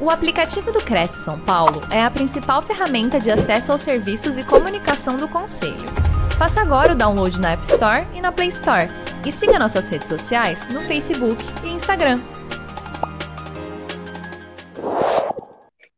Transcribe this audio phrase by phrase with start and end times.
[0.00, 4.46] O aplicativo do Cresce São Paulo é a principal ferramenta de acesso aos serviços e
[4.46, 5.74] comunicação do Conselho.
[6.38, 8.86] Faça agora o download na App Store e na Play Store.
[9.26, 12.20] E siga nossas redes sociais no Facebook e Instagram.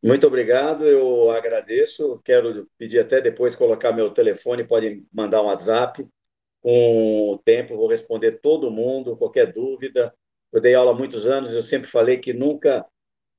[0.03, 2.23] Muito obrigado, eu agradeço.
[2.25, 6.09] Quero pedir até depois colocar meu telefone, pode mandar um WhatsApp.
[6.63, 10.11] Com o tempo, vou responder todo mundo, qualquer dúvida.
[10.51, 12.87] Eu dei aula há muitos anos, eu sempre falei que nunca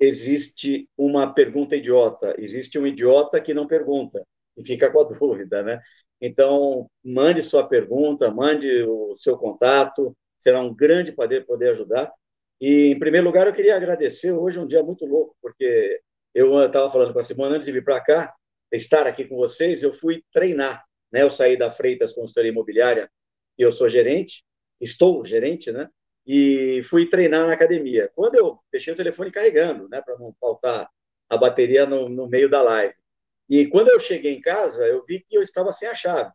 [0.02, 4.26] existe uma pergunta idiota, existe um idiota que não pergunta
[4.58, 5.80] e fica com a dúvida, né?
[6.20, 12.12] Então, mande sua pergunta, mande o seu contato, será um grande prazer poder ajudar.
[12.60, 14.32] E, em primeiro lugar, eu queria agradecer.
[14.32, 16.00] Hoje é um dia muito louco, porque
[16.34, 18.34] eu estava falando com a Simone antes de vir para cá,
[18.72, 20.84] estar aqui com vocês, eu fui treinar.
[21.12, 21.24] Né?
[21.24, 23.10] Eu saí da Freitas Consultoria Imobiliária,
[23.58, 24.44] e eu sou gerente,
[24.80, 25.88] estou gerente, né?
[26.26, 28.12] E fui treinar na academia.
[28.16, 30.90] Quando eu deixei o telefone carregando, né, para não faltar
[31.30, 32.96] a bateria no, no, meio da live.
[33.50, 36.32] E quando eu cheguei em casa, eu vi que eu estava sem a chave.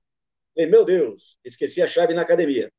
[0.54, 2.72] Falei, meu Deus, esqueci a chave na academia.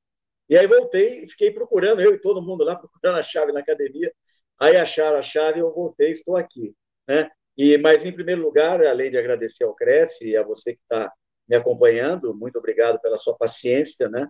[0.50, 3.60] E aí voltei e fiquei procurando, eu e todo mundo lá procurando a chave na
[3.60, 4.12] academia.
[4.60, 6.76] Aí acharam a chave, eu voltei, estou aqui,
[7.08, 7.30] né?
[7.58, 11.12] E mas em primeiro lugar, além de agradecer ao Cresce e a você que está
[11.48, 14.28] me acompanhando, muito obrigado pela sua paciência, né?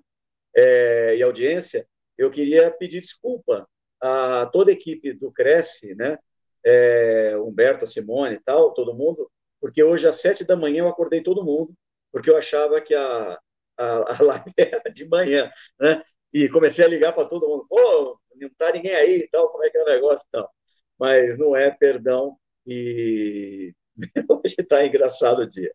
[0.56, 1.88] É, e audiência
[2.18, 3.68] eu queria pedir desculpa
[4.02, 6.18] a toda a equipe do Cresce, né?
[6.66, 9.30] É, Humberto, Simone e tal, todo mundo,
[9.62, 11.74] porque hoje às sete da manhã eu acordei todo mundo,
[12.12, 13.40] porque eu achava que a,
[13.78, 16.04] a, a live era de manhã, né?
[16.34, 19.64] E comecei a ligar para todo mundo, pô, não está ninguém aí e tal, como
[19.64, 20.52] é que é o negócio e tal.
[21.00, 23.74] Mas não é, perdão, e
[24.30, 25.74] hoje está engraçado o dia.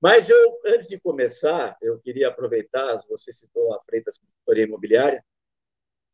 [0.00, 5.24] Mas eu, antes de começar, eu queria aproveitar, você citou a Freitas Consultoria Imobiliária,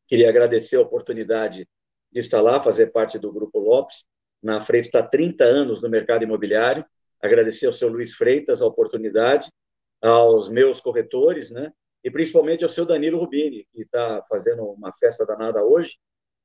[0.06, 1.68] Queria agradecer a oportunidade
[2.12, 4.06] de estar lá, fazer parte do Grupo Lopes.
[4.42, 6.84] Na frente está 30 anos no mercado imobiliário.
[7.20, 9.50] Agradecer ao seu Luiz Freitas a oportunidade,
[10.00, 11.72] aos meus corretores, né?
[12.04, 15.98] E principalmente ao seu Danilo Rubini, que está fazendo uma festa danada hoje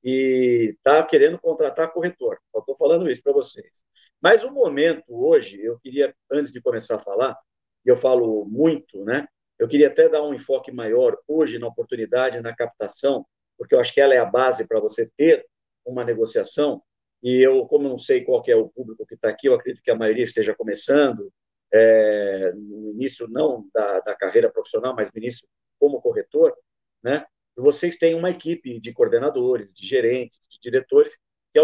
[0.04, 2.40] e está querendo contratar corretor.
[2.56, 3.84] estou falando isso para vocês.
[4.20, 7.38] Mas o momento hoje, eu queria, antes de começar a falar,
[7.86, 9.28] e eu falo muito, né?
[9.60, 13.26] Eu queria até dar um enfoque maior hoje na oportunidade, na captação
[13.62, 15.46] porque eu acho que ela é a base para você ter
[15.86, 16.82] uma negociação.
[17.22, 19.92] E eu, como não sei qual é o público que está aqui, eu acredito que
[19.92, 21.32] a maioria esteja começando,
[21.72, 25.48] é, no início não da, da carreira profissional, mas no início
[25.80, 26.58] como corretor,
[27.04, 27.24] né?
[27.56, 31.16] vocês têm uma equipe de coordenadores, de gerentes, de diretores,
[31.54, 31.60] que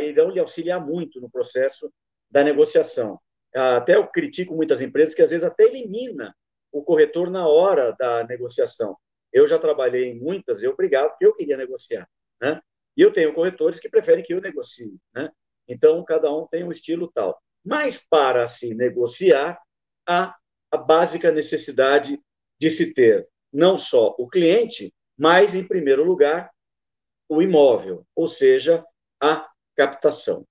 [0.00, 1.92] irão lhe auxiliar muito no processo
[2.28, 3.20] da negociação.
[3.54, 6.34] Até eu critico muitas empresas que às vezes até elimina
[6.72, 8.96] o corretor na hora da negociação.
[9.32, 12.08] Eu já trabalhei em muitas, eu brigava porque eu queria negociar,
[12.40, 12.60] né?
[12.96, 15.30] E eu tenho corretores que preferem que eu negocie, né?
[15.68, 17.40] Então, cada um tem um estilo tal.
[17.64, 19.60] Mas, para se negociar,
[20.06, 20.34] há
[20.70, 22.20] a básica necessidade
[22.58, 26.50] de se ter não só o cliente, mas, em primeiro lugar,
[27.28, 28.84] o imóvel, ou seja,
[29.20, 30.44] a captação.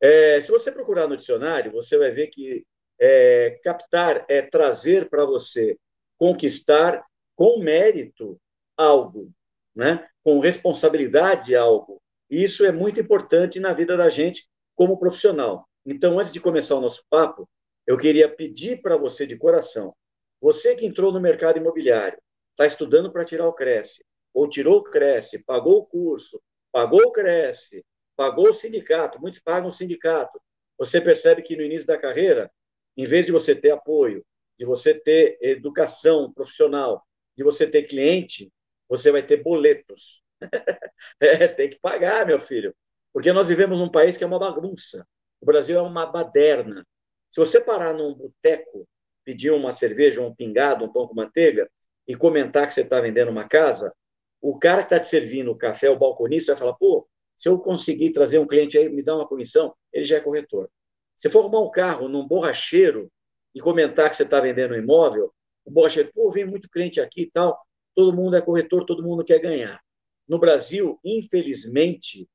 [0.00, 2.66] É, se você procurar no dicionário, você vai ver que
[3.00, 5.78] é, captar é trazer para você,
[6.18, 7.04] conquistar
[7.36, 8.40] com mérito
[8.76, 9.30] algo,
[9.74, 10.08] né?
[10.22, 12.00] com responsabilidade algo.
[12.30, 15.68] E isso é muito importante na vida da gente como profissional.
[15.86, 17.48] Então, antes de começar o nosso papo,
[17.86, 19.94] eu queria pedir para você de coração,
[20.40, 22.18] você que entrou no mercado imobiliário,
[22.50, 26.40] está estudando para tirar o Cresce, ou tirou o Cresce, pagou o curso,
[26.72, 27.84] pagou o Cresce,
[28.16, 30.40] pagou o sindicato, muitos pagam o sindicato.
[30.78, 32.50] Você percebe que no início da carreira,
[32.96, 34.24] em vez de você ter apoio,
[34.58, 37.04] de você ter educação profissional,
[37.36, 38.52] de você ter cliente,
[38.88, 40.22] você vai ter boletos.
[41.20, 42.74] é, tem que pagar, meu filho.
[43.12, 45.06] Porque nós vivemos num país que é uma bagunça.
[45.40, 46.86] O Brasil é uma baderna.
[47.30, 48.88] Se você parar num boteco,
[49.24, 51.68] pedir uma cerveja, um pingado, um pão com manteiga,
[52.06, 53.94] e comentar que você está vendendo uma casa,
[54.40, 57.58] o cara que está te servindo o café, o balconista, vai falar: pô, se eu
[57.58, 60.70] conseguir trazer um cliente aí, me dá uma comissão, ele já é corretor.
[61.16, 63.10] Se for arrumar um carro num borracheiro
[63.54, 65.32] e comentar que você está vendendo um imóvel,
[65.64, 67.58] o borracheiro, pô, vem muito cliente aqui e tal,
[67.94, 69.80] todo mundo é corretor, todo mundo quer ganhar.
[70.28, 72.28] No Brasil, infelizmente,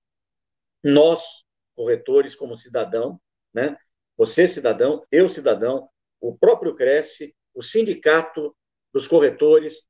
[0.83, 1.43] nós,
[1.75, 3.19] corretores, como cidadão,
[3.53, 3.77] né?
[4.17, 5.89] você, cidadão, eu, cidadão,
[6.19, 8.55] o próprio Cresce, o sindicato
[8.93, 9.87] dos corretores,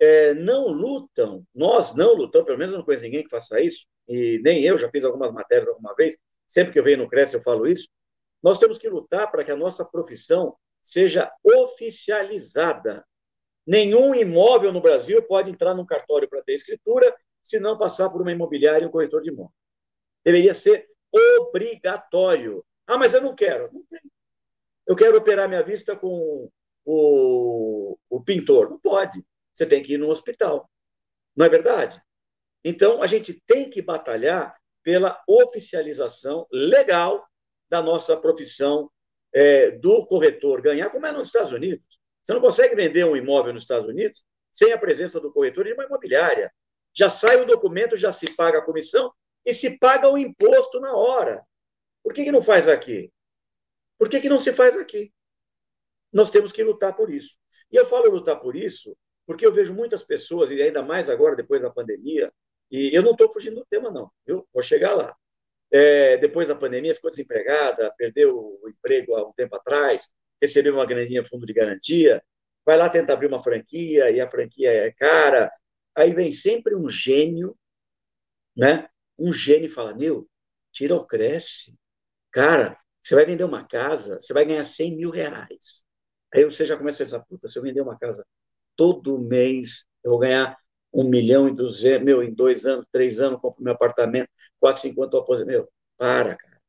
[0.00, 3.86] é, não lutam, nós não lutamos, pelo menos eu não conheço ninguém que faça isso,
[4.08, 6.18] e nem eu, já fiz algumas matérias alguma vez,
[6.48, 7.88] sempre que eu venho no Cresce eu falo isso,
[8.42, 13.06] nós temos que lutar para que a nossa profissão seja oficializada.
[13.64, 18.20] Nenhum imóvel no Brasil pode entrar num cartório para ter escritura se não passar por
[18.20, 19.54] uma imobiliária e um corretor de imóvel.
[20.24, 20.88] Deveria ser
[21.38, 22.64] obrigatório.
[22.86, 23.70] Ah, mas eu não quero.
[24.86, 26.50] Eu quero operar minha vista com
[26.84, 28.70] o, o pintor.
[28.70, 29.24] Não pode.
[29.54, 30.68] Você tem que ir no hospital.
[31.36, 32.02] Não é verdade?
[32.64, 37.24] Então, a gente tem que batalhar pela oficialização legal
[37.68, 38.90] da nossa profissão
[39.34, 42.00] é, do corretor ganhar, como é nos Estados Unidos.
[42.22, 45.72] Você não consegue vender um imóvel nos Estados Unidos sem a presença do corretor de
[45.72, 46.52] uma imobiliária.
[46.94, 49.12] Já sai o documento, já se paga a comissão
[49.44, 51.42] e se paga o imposto na hora.
[52.02, 53.10] Por que, que não faz aqui?
[53.98, 55.12] Por que, que não se faz aqui?
[56.12, 57.38] Nós temos que lutar por isso.
[57.70, 58.94] E eu falo lutar por isso
[59.26, 62.32] porque eu vejo muitas pessoas, e ainda mais agora, depois da pandemia,
[62.70, 64.46] e eu não estou fugindo do tema, não, viu?
[64.52, 65.16] Vou chegar lá.
[65.72, 70.86] É, depois da pandemia, ficou desempregada, perdeu o emprego há um tempo atrás, recebeu uma
[70.86, 72.22] grandinha fundo de garantia,
[72.64, 75.50] vai lá tentar abrir uma franquia, e a franquia é cara.
[75.96, 77.56] Aí vem sempre um gênio,
[78.56, 78.88] né?
[79.18, 80.28] Um gênio fala: Meu,
[80.72, 81.74] tira cresce.
[82.32, 85.84] Cara, você vai vender uma casa, você vai ganhar 100 mil reais.
[86.34, 88.26] Aí você já começa a pensar: Puta, se eu vender uma casa
[88.76, 90.56] todo mês, eu vou ganhar
[90.92, 94.28] um milhão e duzentos, meu, em dois anos, três anos, compro meu apartamento,
[94.60, 95.48] quatro, cinquenta, aposento.
[95.48, 96.60] Meu, para, cara.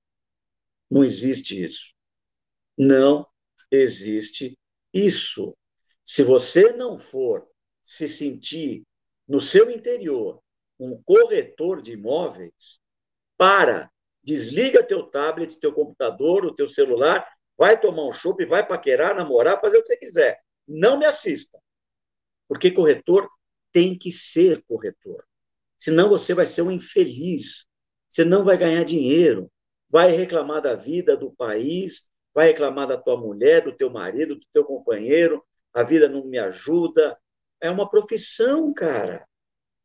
[0.89, 1.93] Não existe isso.
[2.77, 3.27] Não
[3.69, 4.57] existe
[4.93, 5.55] isso.
[6.05, 7.47] Se você não for
[7.81, 8.83] se sentir
[9.27, 10.41] no seu interior
[10.79, 12.81] um corretor de imóveis,
[13.37, 13.91] para,
[14.23, 17.27] desliga teu tablet, teu computador, o teu celular,
[17.57, 20.39] vai tomar um chopp, vai paquerar, namorar, fazer o que você quiser.
[20.67, 21.59] Não me assista.
[22.47, 23.29] Porque corretor
[23.73, 25.25] tem que ser corretor.
[25.77, 27.65] Senão você vai ser um infeliz.
[28.07, 29.51] Você não vai ganhar dinheiro.
[29.89, 34.45] Vai reclamar da vida do país, vai reclamar da tua mulher, do teu marido, do
[34.53, 35.43] teu companheiro.
[35.73, 37.17] A vida não me ajuda.
[37.59, 39.27] É uma profissão, cara.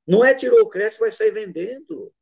[0.07, 2.13] Não é tirou o cresce vai sair vendendo.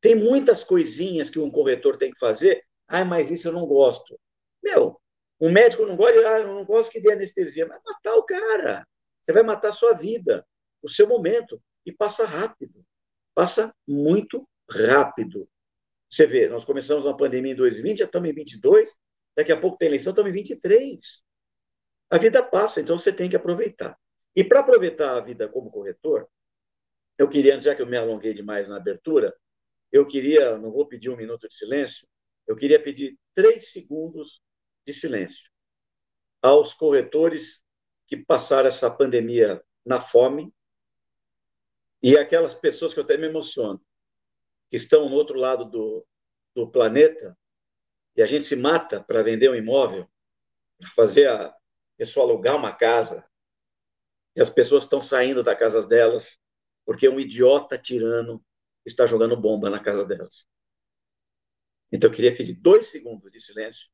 [0.00, 2.64] Tem muitas coisinhas que um corretor tem que fazer.
[2.86, 4.18] Ah, mas isso eu não gosto.
[4.62, 5.00] Meu,
[5.40, 7.66] um médico não gosta, ah, eu não gosto que dê anestesia.
[7.66, 8.86] Mas matar o cara.
[9.24, 10.46] Você vai matar a sua vida,
[10.82, 11.60] o seu momento.
[11.86, 12.84] E passa rápido.
[13.34, 15.48] Passa muito rápido.
[16.08, 18.94] Você vê, nós começamos uma pandemia em 2020, já estamos em 22,
[19.36, 21.24] daqui a pouco tem eleição, estamos em 23.
[22.10, 23.98] A vida passa, então você tem que aproveitar.
[24.36, 26.28] E para aproveitar a vida como corretor,
[27.18, 29.34] eu queria, já que eu me alonguei demais na abertura,
[29.90, 32.06] eu queria, não vou pedir um minuto de silêncio,
[32.46, 34.42] eu queria pedir três segundos
[34.86, 35.50] de silêncio
[36.42, 37.63] aos corretores
[38.06, 40.52] que passaram essa pandemia na fome
[42.02, 43.80] e aquelas pessoas que eu até me emociono,
[44.68, 46.06] que estão no outro lado do,
[46.54, 47.36] do planeta
[48.16, 50.08] e a gente se mata para vender um imóvel,
[50.78, 51.54] para fazer a
[51.96, 53.26] pessoa alugar uma casa,
[54.36, 56.38] e as pessoas estão saindo das casas delas
[56.84, 58.44] porque um idiota tirano
[58.84, 60.46] está jogando bomba na casa delas.
[61.90, 63.88] Então, eu queria pedir dois segundos de silêncio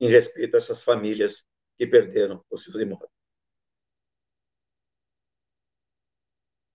[0.00, 1.46] em respeito a essas famílias
[1.76, 3.10] que perderam os seus imóveis.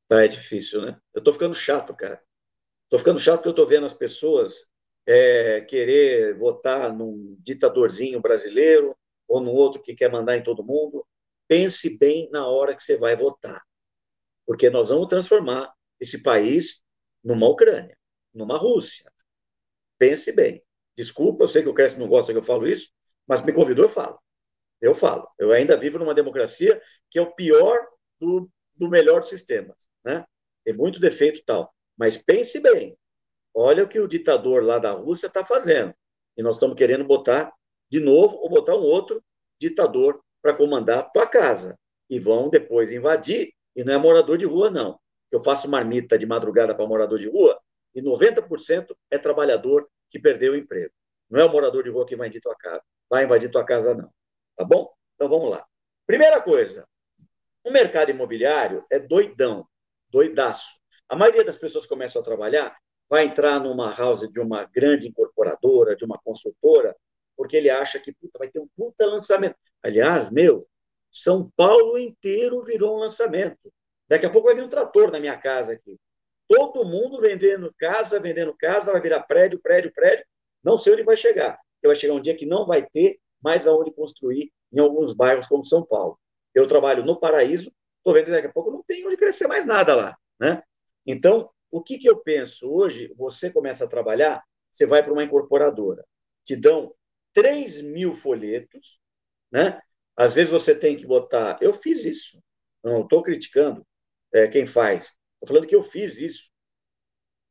[0.07, 0.99] Tá, é difícil, né?
[1.13, 2.21] Eu estou ficando chato, cara.
[2.83, 4.67] Estou ficando chato porque eu estou vendo as pessoas
[5.05, 8.95] é, querer votar num ditadorzinho brasileiro
[9.27, 11.05] ou num outro que quer mandar em todo mundo.
[11.47, 13.61] Pense bem na hora que você vai votar
[14.51, 16.83] porque nós vamos transformar esse país
[17.23, 17.97] numa Ucrânia,
[18.33, 19.11] numa Rússia.
[19.97, 20.61] Pense bem.
[20.93, 22.91] Desculpa, eu sei que o Cresce não gosta que eu falo isso,
[23.25, 24.19] mas me convidou, eu falo.
[24.81, 25.27] Eu falo.
[25.37, 27.79] Eu ainda vivo numa democracia que é o pior
[28.19, 29.77] do, do melhor dos sistemas.
[30.03, 30.25] Né?
[30.65, 31.73] Tem muito defeito tal.
[31.97, 32.97] Mas pense bem.
[33.53, 35.93] Olha o que o ditador lá da Rússia está fazendo.
[36.37, 37.53] E nós estamos querendo botar
[37.89, 39.23] de novo ou botar um outro
[39.59, 41.77] ditador para comandar a tua casa.
[42.09, 44.99] E vão depois invadir e não é morador de rua, não.
[45.31, 47.59] Eu faço marmita de madrugada para morador de rua
[47.93, 50.93] e 90% é trabalhador que perdeu o emprego.
[51.29, 52.81] Não é o morador de rua que vai invadir tua casa.
[53.09, 54.09] Vai invadir tua casa, não.
[54.61, 54.93] Tá bom?
[55.15, 55.65] Então vamos lá.
[56.05, 56.87] Primeira coisa,
[57.63, 59.67] o mercado imobiliário é doidão,
[60.07, 60.79] doidaço.
[61.09, 62.77] A maioria das pessoas que começam a trabalhar
[63.09, 66.95] vai entrar numa house de uma grande incorporadora, de uma consultora,
[67.35, 69.55] porque ele acha que puta, vai ter um puta lançamento.
[69.81, 70.67] Aliás, meu,
[71.09, 73.73] são Paulo inteiro virou um lançamento.
[74.07, 75.97] Daqui a pouco vai vir um trator na minha casa aqui.
[76.47, 80.23] Todo mundo vendendo casa, vendendo casa, vai virar prédio, prédio, prédio.
[80.63, 81.59] Não sei onde vai chegar.
[81.73, 85.47] Porque vai chegar um dia que não vai ter mais aonde construir em alguns bairros
[85.47, 86.19] como São Paulo.
[86.53, 89.65] Eu trabalho no Paraíso, estou vendo que daqui a pouco não tem onde crescer mais
[89.65, 90.17] nada lá.
[90.39, 90.61] Né?
[91.05, 92.69] Então, o que, que eu penso?
[92.69, 96.05] Hoje, você começa a trabalhar, você vai para uma incorporadora.
[96.43, 96.93] Te dão
[97.33, 98.99] 3 mil folhetos,
[99.51, 99.81] né?
[100.15, 101.57] Às vezes você tem que botar.
[101.61, 102.41] Eu fiz isso.
[102.83, 103.85] Não estou criticando
[104.33, 105.15] é, quem faz.
[105.35, 106.51] Estou falando que eu fiz isso.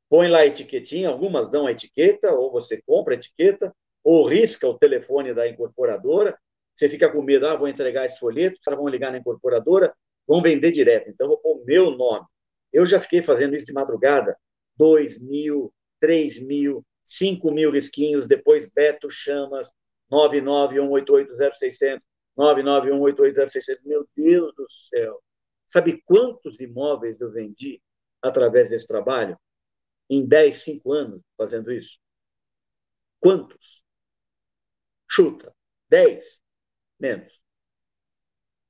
[0.09, 4.67] põe lá a etiquetinha, algumas dão a etiqueta, ou você compra a etiqueta, ou risca
[4.67, 6.39] o telefone da incorporadora,
[6.75, 9.95] você fica com medo, ah, vou entregar esse folheto, os caras vão ligar na incorporadora,
[10.27, 12.27] vão vender direto, então vou pôr meu nome.
[12.73, 14.37] Eu já fiquei fazendo isso de madrugada,
[14.77, 19.73] 2 mil, 3 mil, 5 mil risquinhos, depois Beto Chamas,
[20.11, 22.01] 991880600,
[22.39, 23.79] 991880600.
[23.85, 25.21] Meu Deus do céu!
[25.67, 27.81] Sabe quantos imóveis eu vendi
[28.23, 29.39] através desse trabalho?
[30.09, 31.99] Em 10, 5 anos fazendo isso?
[33.21, 33.85] Quantos?
[35.11, 35.53] Chuta.
[35.89, 36.41] 10?
[37.01, 37.33] Menos.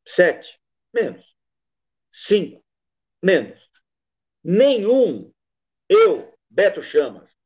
[0.07, 0.59] 7?
[0.93, 1.37] Menos.
[2.11, 2.65] 5?
[3.23, 3.61] Menos.
[4.43, 5.31] Nenhum.
[5.87, 7.37] Eu, Beto Chamas,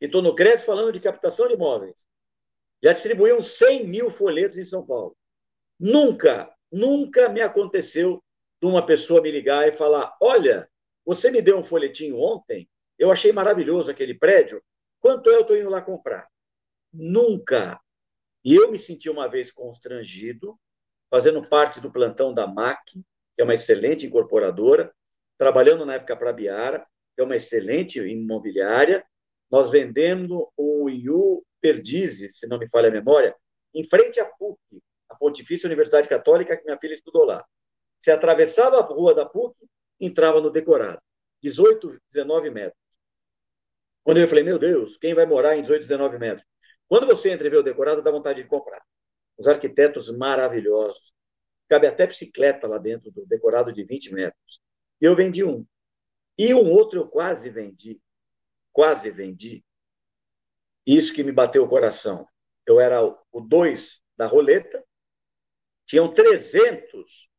[0.00, 2.08] e estou no Cresce falando de captação de imóveis,
[2.82, 5.16] já distribuíam 100 mil folhetos em São Paulo.
[5.78, 8.22] Nunca, nunca me aconteceu
[8.60, 10.68] de uma pessoa me ligar e falar: Olha,
[11.04, 14.62] você me deu um folhetinho ontem, eu achei maravilhoso aquele prédio,
[14.98, 16.28] quanto é eu estou indo lá comprar?
[16.92, 17.80] Nunca.
[18.44, 20.58] E eu me senti uma vez constrangido,
[21.10, 24.92] fazendo parte do plantão da MAC, que é uma excelente incorporadora,
[25.36, 29.04] trabalhando na época para a Biara, que é uma excelente imobiliária,
[29.50, 33.34] nós vendendo o IU Perdizes, se não me falha a memória,
[33.74, 34.58] em frente à PUC,
[35.08, 37.44] a Pontifícia Universidade Católica, que minha filha estudou lá.
[37.98, 39.54] Se atravessava a rua da PUC,
[40.00, 41.00] entrava no decorado.
[41.42, 42.80] 18, 19 metros.
[44.02, 46.49] Quando eu falei, meu Deus, quem vai morar em 18, 19 metros?
[46.90, 48.84] Quando você entra e vê o decorado, dá vontade de comprar.
[49.38, 51.14] Os arquitetos maravilhosos.
[51.68, 54.60] Cabe até bicicleta lá dentro do decorado de 20 metros.
[55.00, 55.64] E eu vendi um.
[56.36, 58.02] E um outro eu quase vendi.
[58.72, 59.64] Quase vendi.
[60.84, 62.26] Isso que me bateu o coração.
[62.66, 64.84] Eu era o 2 da roleta.
[65.86, 67.30] Tinham 300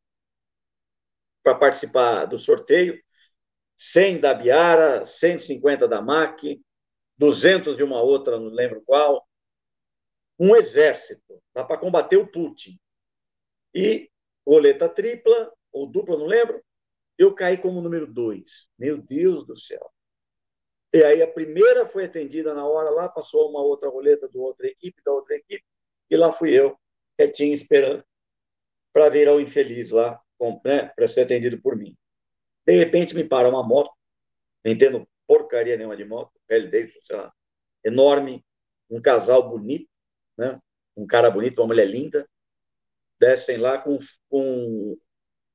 [1.44, 2.98] para participar do sorteio.
[3.78, 6.64] 100 da Biara, 150 da MAC,
[7.18, 9.28] 200 de uma outra, não lembro qual,
[10.42, 12.80] um exército tá, para combater o Putin.
[13.76, 14.10] E
[14.44, 16.64] roleta tripla, ou dupla, não lembro,
[17.16, 18.68] eu caí como número dois.
[18.76, 19.94] Meu Deus do céu.
[20.92, 24.66] E aí a primeira foi atendida na hora lá, passou uma outra roleta do outra
[24.66, 25.64] equipe, da outra equipe,
[26.10, 26.76] e lá fui eu,
[27.16, 28.04] quietinho, esperando
[28.92, 30.20] para vir ao infeliz lá,
[30.66, 31.96] né, para ser atendido por mim.
[32.66, 33.94] De repente me para uma moto,
[34.66, 37.32] não entendo porcaria nenhuma de moto, Harley Davidson, sei lá,
[37.86, 38.44] enorme,
[38.90, 39.91] um casal bonito,
[40.42, 40.60] né?
[40.98, 42.28] um cara bonito, uma mulher linda,
[43.20, 44.98] descem lá com, com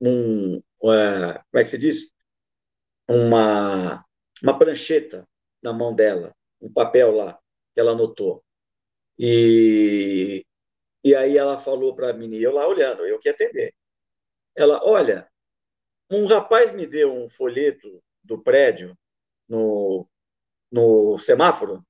[0.01, 2.13] um, uh, como é que se diz?
[3.09, 4.05] Uma,
[4.43, 5.29] uma prancheta
[5.63, 7.39] na mão dela, um papel lá,
[7.75, 8.45] que ela anotou.
[9.19, 10.47] E,
[11.03, 13.75] e aí ela falou para mim, eu lá olhando, eu que atender.
[14.55, 15.29] Ela, olha,
[16.11, 18.97] um rapaz me deu um folheto do prédio
[19.49, 20.09] no,
[20.71, 21.85] no semáforo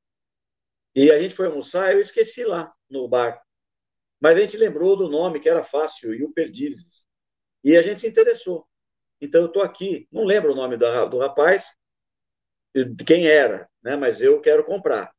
[0.97, 3.38] e a gente foi almoçar, eu esqueci lá no bar.
[4.19, 7.07] Mas a gente lembrou do nome, que era fácil, e o Perdizes.
[7.62, 8.67] E a gente se interessou.
[9.21, 11.76] Então eu estou aqui, não lembro o nome do, rapaz,
[13.07, 13.95] quem era, né?
[13.95, 15.12] mas eu quero comprar.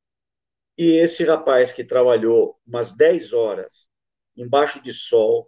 [0.75, 3.88] E esse rapaz que trabalhou umas 10 horas
[4.36, 5.48] embaixo de sol,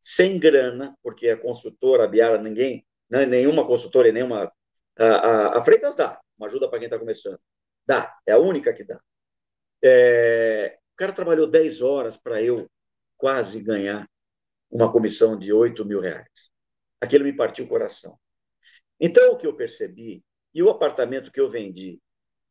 [0.00, 3.26] sem grana, porque a construtora, a Biara, ninguém, né?
[3.26, 4.52] nenhuma construtora e nenhuma.
[4.98, 7.38] A, a, a Freitas dá, uma ajuda para quem está começando.
[7.86, 9.00] Dá, é a única que dá.
[9.82, 12.70] É, cara trabalhou 10 horas para eu
[13.16, 14.06] quase ganhar
[14.70, 16.50] uma comissão de 8 mil reais.
[17.00, 18.18] Aquilo me partiu o coração.
[19.00, 20.22] Então, o que eu percebi,
[20.52, 21.98] e o apartamento que eu vendi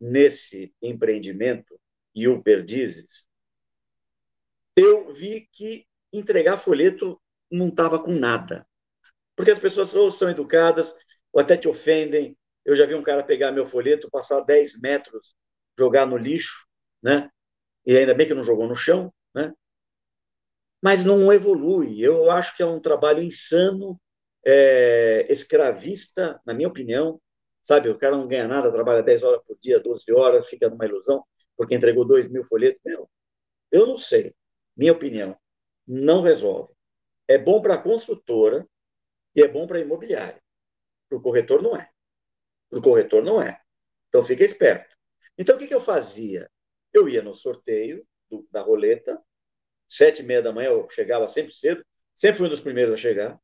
[0.02, 1.80] nesse empreendimento,
[2.16, 3.28] e o Perdizes,
[4.76, 7.22] eu vi que entregar folheto
[7.52, 8.68] não estava com nada.
[9.36, 10.96] Porque as pessoas ou são educadas,
[11.32, 12.36] ou até te ofendem.
[12.66, 15.36] Eu já vi um cara pegar meu folheto, passar 10 metros,
[15.78, 16.68] jogar no lixo,
[17.02, 17.30] né?
[17.86, 19.54] e ainda bem que não jogou no chão, né?
[20.82, 22.00] mas não evolui.
[22.02, 24.00] Eu acho que é um trabalho insano,
[24.46, 27.20] é, escravista, na minha opinião.
[27.62, 30.86] Sabe, o cara não ganha nada, trabalha 10 horas por dia, 12 horas, fica numa
[30.86, 31.24] ilusão,
[31.58, 32.80] porque entregou 2 mil folhetos.
[32.86, 33.10] Meu,
[33.72, 34.34] eu não sei.
[34.76, 35.38] Minha opinião,
[35.88, 36.74] não resolve.
[37.28, 38.68] É bom para a construtora
[39.36, 40.42] e é bom para a imobiliária.
[41.10, 41.90] Para o corretor, não é.
[42.70, 43.60] Para o corretor, não é.
[44.08, 44.96] Então, fica esperto.
[45.38, 46.50] Então, o que, que eu fazia?
[46.94, 49.22] Eu ia no sorteio do, da roleta,
[49.88, 51.84] sete e meia da manhã, eu chegava sempre cedo,
[52.16, 53.40] sempre fui um dos primeiros a chegar.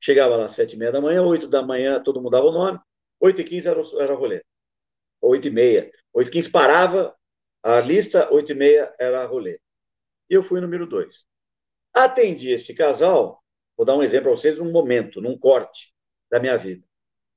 [0.00, 2.78] Chegava lá sete e meia da manhã, oito da manhã, todo mundo dava o nome,
[3.20, 4.44] oito e quinze era, era a roleta.
[5.20, 5.90] Oito e meia.
[6.12, 7.16] Oito e quinze parava
[7.62, 9.62] a lista, oito e meia era a roleta.
[10.28, 11.24] E eu fui número dois.
[11.94, 13.42] Atendi esse casal,
[13.76, 15.94] vou dar um exemplo para vocês num momento, num corte
[16.30, 16.84] da minha vida.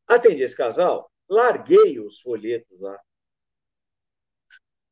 [0.07, 2.99] Atendi esse casal, larguei os folhetos lá.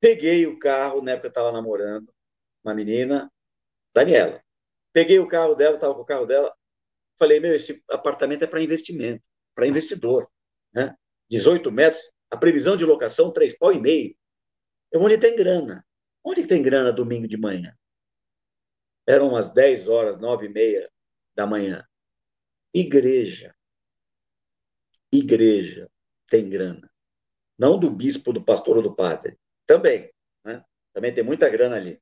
[0.03, 2.13] Peguei o carro, na época eu estava namorando
[2.61, 3.31] uma menina,
[3.95, 4.43] Daniela.
[4.91, 6.53] Peguei o carro dela, estava com o carro dela.
[7.17, 9.23] Falei, meu, esse apartamento é para investimento,
[9.55, 10.29] para investidor.
[10.73, 10.93] Né?
[11.29, 14.13] 18 metros, a previsão de locação, três pau e meio.
[14.91, 15.85] Eu onde tem grana.
[16.21, 17.73] Onde tem grana domingo de manhã?
[19.07, 20.91] Eram umas 10 horas, 9 e meia
[21.33, 21.87] da manhã.
[22.73, 23.55] Igreja.
[25.13, 25.89] Igreja
[26.27, 26.91] tem grana.
[27.57, 29.39] Não do bispo, do pastor ou do padre.
[29.65, 30.11] Também.
[30.43, 30.63] Né?
[30.93, 32.01] Também tem muita grana ali.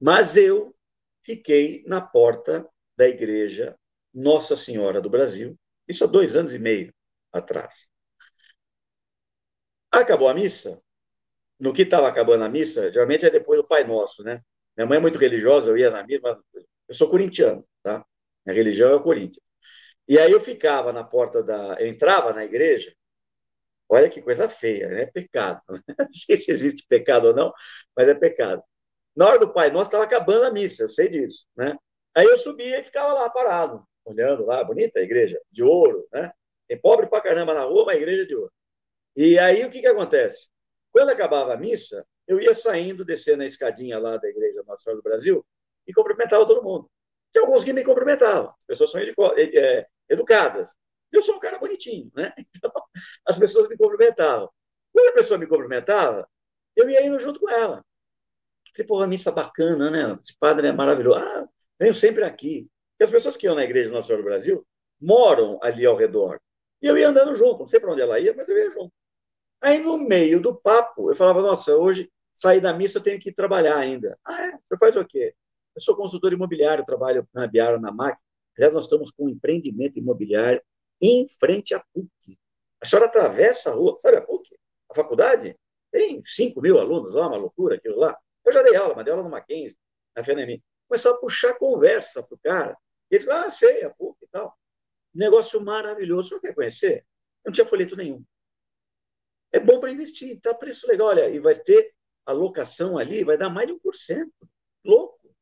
[0.00, 0.74] Mas eu
[1.22, 3.76] fiquei na porta da igreja
[4.12, 5.56] Nossa Senhora do Brasil,
[5.88, 6.92] isso há dois anos e meio
[7.32, 7.90] atrás.
[9.90, 10.80] Acabou a missa.
[11.58, 14.42] No que estava acabando a missa, geralmente é depois do Pai Nosso, né?
[14.76, 16.38] Minha mãe é muito religiosa, eu ia na missa, mas
[16.88, 18.04] eu sou corintiano, tá?
[18.44, 19.44] Minha religião é o Corinthians.
[20.08, 21.76] E aí eu ficava na porta da.
[21.80, 22.94] Eu entrava na igreja,
[23.92, 25.06] olha que coisa feia, né?
[25.06, 25.60] Pecado.
[25.98, 27.52] Não sei se existe pecado ou não,
[27.96, 28.62] mas é pecado.
[29.14, 31.76] Na hora do Pai Nosso estava acabando a missa, eu sei disso, né?
[32.14, 36.32] Aí eu subia e ficava lá parado, olhando lá, bonita a igreja, de ouro, né?
[36.66, 38.52] Tem pobre pra caramba na rua, mas a igreja de ouro.
[39.14, 40.48] E aí o que que acontece?
[40.90, 45.00] Quando acabava a missa, eu ia saindo, descendo a escadinha lá da igreja Nossa Senhora
[45.00, 45.44] do Brasil
[45.86, 46.90] e cumprimentava todo mundo.
[47.30, 50.74] Tinha alguns que me cumprimentavam, as pessoas são é, educadas.
[51.12, 52.32] Eu sou um cara bonitinho, né?
[52.56, 52.72] Então,
[53.26, 54.48] as pessoas me cumprimentavam.
[54.92, 56.28] Quando a pessoa me cumprimentava,
[56.76, 57.84] eu ia indo junto com ela.
[58.74, 60.18] Falei, pô, a missa bacana, né?
[60.22, 61.18] Esse padre é maravilhoso.
[61.18, 62.68] Ah, venho sempre aqui.
[62.98, 64.66] E as pessoas que iam na igreja Nossa Senhora do Brasil
[65.00, 66.40] moram ali ao redor.
[66.80, 68.92] E eu ia andando junto, não sei para onde ela ia, mas eu ia junto.
[69.60, 73.32] Aí, no meio do papo, eu falava, nossa, hoje sair da missa eu tenho que
[73.32, 74.18] trabalhar ainda.
[74.24, 74.52] Ah, é?
[74.52, 75.34] Você faz o quê?
[75.74, 78.18] Eu sou consultor imobiliário, trabalho na Biara, na MAC.
[78.56, 80.60] Aliás, nós estamos com um empreendimento imobiliário
[81.02, 82.38] em frente à PUC.
[82.80, 84.56] A senhora atravessa a rua, sabe a PUC?
[84.88, 85.58] A faculdade?
[85.90, 88.16] Tem 5 mil alunos lá, uma loucura aquilo lá.
[88.44, 89.78] Eu já dei aula, mas dei aula no Mackenzie,
[90.16, 90.62] na FNM.
[90.88, 92.78] Começou a puxar conversa para o cara.
[93.10, 94.56] E ele falou, ah, sei, a PUC e tal.
[95.12, 96.26] Negócio maravilhoso.
[96.26, 97.04] O senhor quer conhecer?
[97.44, 98.24] Eu não tinha folheto nenhum.
[99.50, 101.08] É bom para investir, tá preço legal.
[101.08, 101.92] Olha, e vai ter
[102.24, 104.30] a locação ali, vai dar mais de 1%.
[104.84, 105.34] Louco.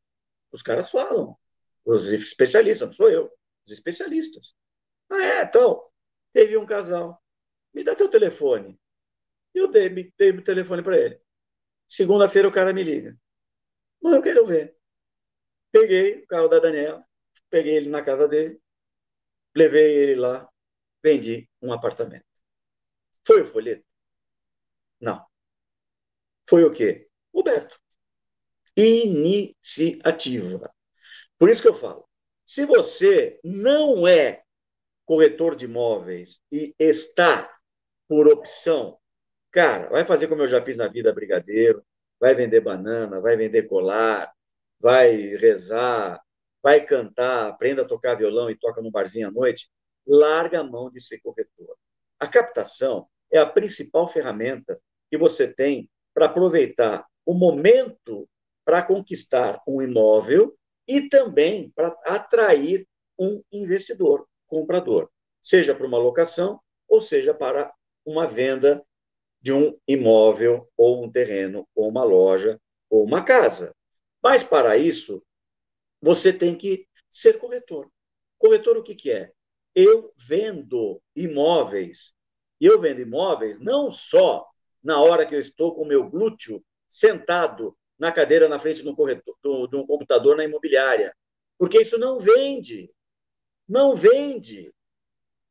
[0.50, 1.36] Os caras falam.
[1.84, 3.30] Os especialistas, não sou eu.
[3.64, 4.54] Os especialistas.
[5.10, 5.82] Ah, é, então.
[6.32, 7.20] Teve um casal.
[7.74, 8.78] Me dá teu telefone.
[9.54, 11.20] Eu dei, dei o telefone para ele.
[11.86, 13.18] Segunda-feira o cara me liga.
[14.00, 14.76] Não, eu quero ver.
[15.72, 17.04] Peguei o carro da Daniela,
[17.48, 18.60] peguei ele na casa dele,
[19.54, 20.48] levei ele lá,
[21.02, 22.24] vendi um apartamento.
[23.26, 23.84] Foi o folheto?
[25.00, 25.24] Não.
[26.48, 27.08] Foi o quê?
[27.32, 27.80] O Beto.
[28.76, 30.72] Iniciativa.
[31.38, 32.08] Por isso que eu falo,
[32.44, 34.44] se você não é
[35.10, 37.50] corretor de imóveis e está
[38.08, 38.96] por opção
[39.50, 41.84] Cara, vai fazer como eu já fiz na vida brigadeiro,
[42.20, 44.32] vai vender banana, vai vender colar,
[44.78, 46.22] vai rezar,
[46.62, 49.68] vai cantar, aprenda a tocar violão e toca no barzinho à noite.
[50.06, 51.76] Larga a mão de ser corretor.
[52.20, 58.28] A captação é a principal ferramenta que você tem para aproveitar o momento
[58.64, 62.86] para conquistar um imóvel e também para atrair
[63.18, 65.08] um investidor, comprador,
[65.40, 66.60] seja para uma locação
[66.90, 67.72] ou seja para
[68.04, 68.84] uma venda
[69.40, 72.60] de um imóvel, ou um terreno, ou uma loja,
[72.90, 73.74] ou uma casa.
[74.22, 75.22] Mas, para isso,
[76.02, 77.88] você tem que ser corretor.
[78.36, 79.32] Corretor, o que, que é?
[79.74, 82.14] Eu vendo imóveis.
[82.60, 84.46] Eu vendo imóveis não só
[84.82, 89.68] na hora que eu estou com o meu glúteo sentado na cadeira na frente corretor,
[89.68, 91.14] de um computador na imobiliária.
[91.56, 92.90] Porque isso não vende.
[93.70, 94.74] Não vende.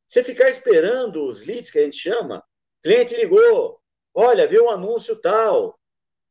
[0.06, 2.44] Você ficar esperando os leads, que a gente chama,
[2.82, 3.80] cliente ligou,
[4.12, 5.78] Olha, viu um anúncio tal.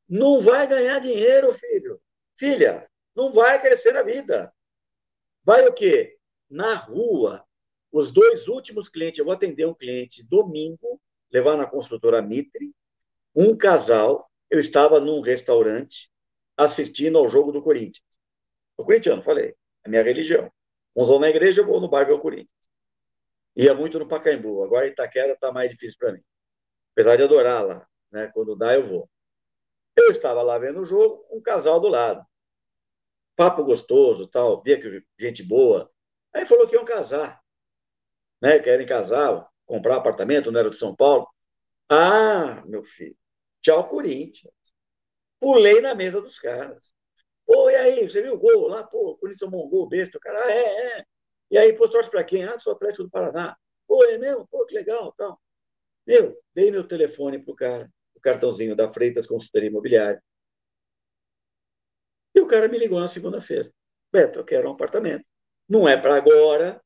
[0.08, 2.02] Não vai ganhar dinheiro, filho.
[2.36, 4.54] Filha, não vai crescer na vida.
[5.44, 6.18] Vai o quê?
[6.50, 7.46] Na rua.
[7.92, 12.72] Os dois últimos clientes, eu vou atender um cliente domingo, levar na construtora Mitre,
[13.36, 16.12] um casal, eu estava num restaurante
[16.58, 18.06] assistindo ao jogo do Corinthians.
[18.78, 20.52] O corintiano, falei, é minha religião.
[21.00, 22.50] Uns vão na igreja, eu vou no bar ver o Corinthians.
[23.56, 26.24] Ia muito no Pacaembu, agora Itaquera está mais difícil para mim
[27.00, 28.28] apesar de adorar lá, né?
[28.34, 29.10] Quando dá, eu vou.
[29.96, 32.26] Eu estava lá vendo o jogo, um casal do lado.
[33.38, 35.90] Papo gostoso, tal, via que gente boa.
[36.34, 37.42] Aí falou que iam casar,
[38.42, 38.60] né?
[38.60, 41.26] Querem casar, comprar apartamento, não era de São Paulo.
[41.88, 43.18] Ah, meu filho,
[43.62, 44.54] tchau Corinthians.
[45.40, 46.94] Pulei na mesa dos caras.
[47.50, 48.84] Pô, e aí, você viu o gol lá?
[48.84, 50.20] Pô, o Corinthians tomou um gol besta.
[50.20, 51.06] O cara, ah, é, é.
[51.50, 52.44] E aí, pô, torce pra quem?
[52.44, 53.58] Ah, sou Atlético do Paraná.
[53.88, 54.48] Pô, é mesmo?
[54.48, 55.42] Pô, que legal, tal.
[56.06, 60.24] Meu, dei meu telefone para o cara, o cartãozinho da Freitas Consultoria Imobiliária.
[62.36, 63.74] E o cara me ligou na segunda-feira.
[64.12, 65.26] Beto, eu quero um apartamento.
[65.68, 66.80] Não é para agora,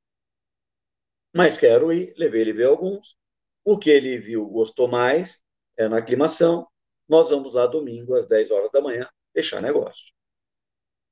[1.36, 2.14] mas quero ir.
[2.18, 3.18] Levei ele ver alguns.
[3.66, 5.44] O que ele viu, gostou mais,
[5.78, 6.66] é na aclimação.
[7.08, 10.14] Nós vamos lá domingo, às 10 horas da manhã, fechar negócio.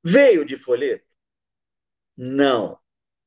[0.03, 1.05] Veio de folheto?
[2.17, 2.79] Não.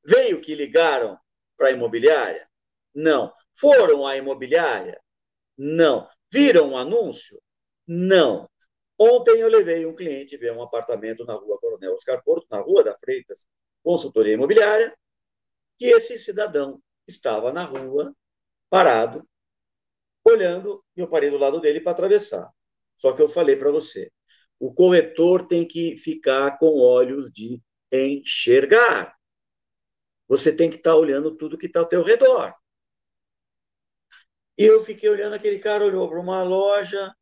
[0.03, 1.17] Veio que ligaram
[1.57, 2.49] para a imobiliária?
[2.93, 3.33] Não.
[3.53, 5.01] Foram à imobiliária?
[5.57, 6.09] Não.
[6.31, 7.41] Viram um anúncio?
[7.87, 8.49] Não.
[8.97, 12.83] Ontem eu levei um cliente ver um apartamento na rua Coronel Oscar Porto, na rua
[12.83, 13.47] da Freitas,
[13.83, 14.95] consultoria imobiliária,
[15.77, 18.15] que esse cidadão estava na rua,
[18.69, 19.27] parado,
[20.23, 22.49] olhando, e eu parei do lado dele para atravessar.
[22.95, 24.11] Só que eu falei para você,
[24.59, 29.15] o corretor tem que ficar com olhos de enxergar.
[30.27, 32.53] Você tem que estar tá olhando tudo que está ao teu redor.
[34.57, 37.13] E eu fiquei olhando, aquele cara olhou para uma loja,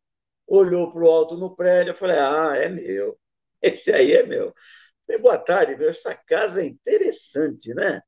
[0.47, 3.19] olhou para o alto no prédio, eu falei, ah, é meu.
[3.61, 4.53] Esse aí é meu.
[5.05, 5.89] Falei, boa tarde, meu.
[5.89, 8.01] essa casa é interessante, né?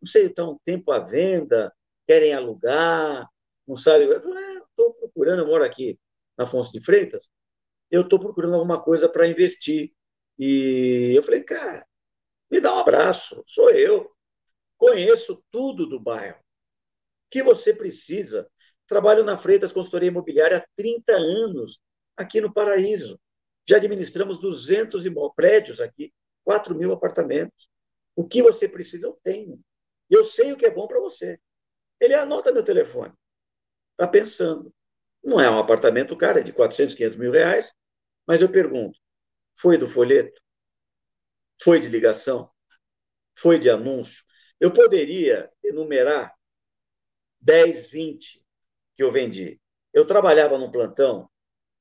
[0.00, 1.72] Não sei, está um tempo à venda,
[2.06, 3.28] querem alugar,
[3.66, 4.04] não sabe.
[4.04, 5.98] Eu falei, estou é, procurando, eu moro aqui
[6.36, 7.28] na Afonso de Freitas,
[7.90, 9.92] eu estou procurando alguma coisa para investir.
[10.38, 11.86] E eu falei, cara,
[12.50, 14.10] me dá um abraço, sou eu.
[14.76, 16.38] Conheço tudo do bairro.
[16.38, 16.42] O
[17.30, 18.50] que você precisa?
[18.86, 21.80] Trabalho na Freitas Consultoria Imobiliária há 30 anos,
[22.16, 23.20] aqui no Paraíso.
[23.68, 25.04] Já administramos 200
[25.36, 26.12] prédios aqui,
[26.44, 27.68] 4 mil apartamentos.
[28.16, 29.60] O que você precisa, eu tenho.
[30.08, 31.38] Eu sei o que é bom para você.
[32.00, 33.12] Ele anota meu telefone.
[33.92, 34.74] Está pensando.
[35.22, 37.72] Não é um apartamento caro, é de 400, 500 mil reais.
[38.30, 38.96] Mas eu pergunto,
[39.56, 40.40] foi do folheto?
[41.60, 42.48] Foi de ligação?
[43.36, 44.22] Foi de anúncio?
[44.60, 46.32] Eu poderia enumerar
[47.40, 48.40] 10, 20
[48.94, 49.60] que eu vendi.
[49.92, 51.28] Eu trabalhava num plantão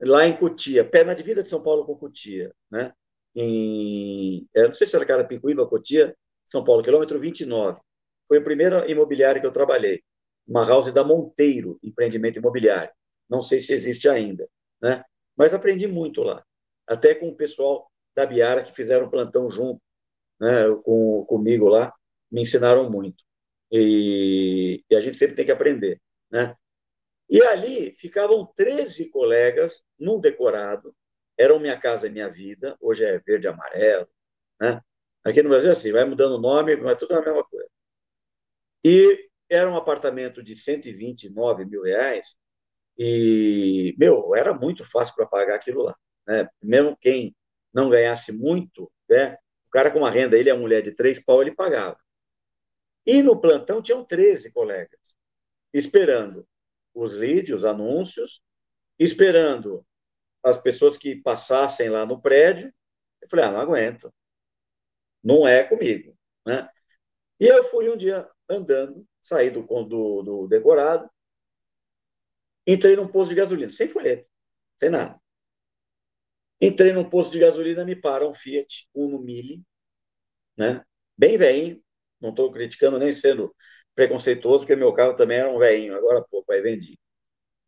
[0.01, 2.95] lá em Cotia, pé na divisa de São Paulo com Cotia, né?
[3.35, 7.79] Em, não sei se era Carapicuíba, Cotia, São Paulo, quilômetro 29.
[8.27, 10.01] Foi a primeira imobiliária que eu trabalhei,
[10.47, 12.91] uma house da Monteiro, empreendimento imobiliário.
[13.29, 14.49] Não sei se existe ainda,
[14.81, 15.05] né?
[15.39, 16.45] Mas aprendi muito lá,
[16.85, 19.81] até com o pessoal da Biara que fizeram plantão junto,
[20.37, 21.93] né, com, comigo lá,
[22.29, 23.23] me ensinaram muito.
[23.71, 26.57] E, e, a gente sempre tem que aprender, né?
[27.29, 30.93] E ali ficavam 13 colegas num decorado,
[31.37, 34.09] eram Minha Casa e Minha Vida, hoje é verde e amarelo,
[34.59, 34.81] né?
[35.23, 37.69] Aqui no Brasil é assim, vai mudando o nome, mas tudo é a mesma coisa.
[38.83, 42.37] E era um apartamento de 129 mil reais,
[42.99, 45.95] e, meu, era muito fácil para pagar aquilo lá.
[46.27, 46.49] Né?
[46.61, 47.33] Mesmo quem
[47.73, 49.37] não ganhasse muito, né?
[49.67, 51.97] o cara com uma renda, ele é mulher de três pau, ele pagava.
[53.05, 55.15] E no plantão tinham 13 colegas,
[55.73, 56.45] esperando
[56.93, 58.43] os leads, os anúncios,
[58.99, 59.85] esperando
[60.43, 62.73] as pessoas que passassem lá no prédio.
[63.21, 64.13] Eu falei, ah, não aguento.
[65.23, 66.17] Não é comigo.
[66.45, 66.69] Né?
[67.39, 71.09] E eu fui um dia andando, saí do, do, do decorado,
[72.69, 74.29] Entrei num posto de gasolina, sem folheto,
[74.79, 75.19] sem nada.
[76.61, 79.63] Entrei num posto de gasolina, me para um Fiat Uno Mille,
[80.57, 80.85] né?
[81.17, 81.83] bem velhinho,
[82.21, 83.55] não estou criticando nem sendo
[83.95, 86.99] preconceituoso, porque meu carro também era um velhinho, agora pouco, aí vendi.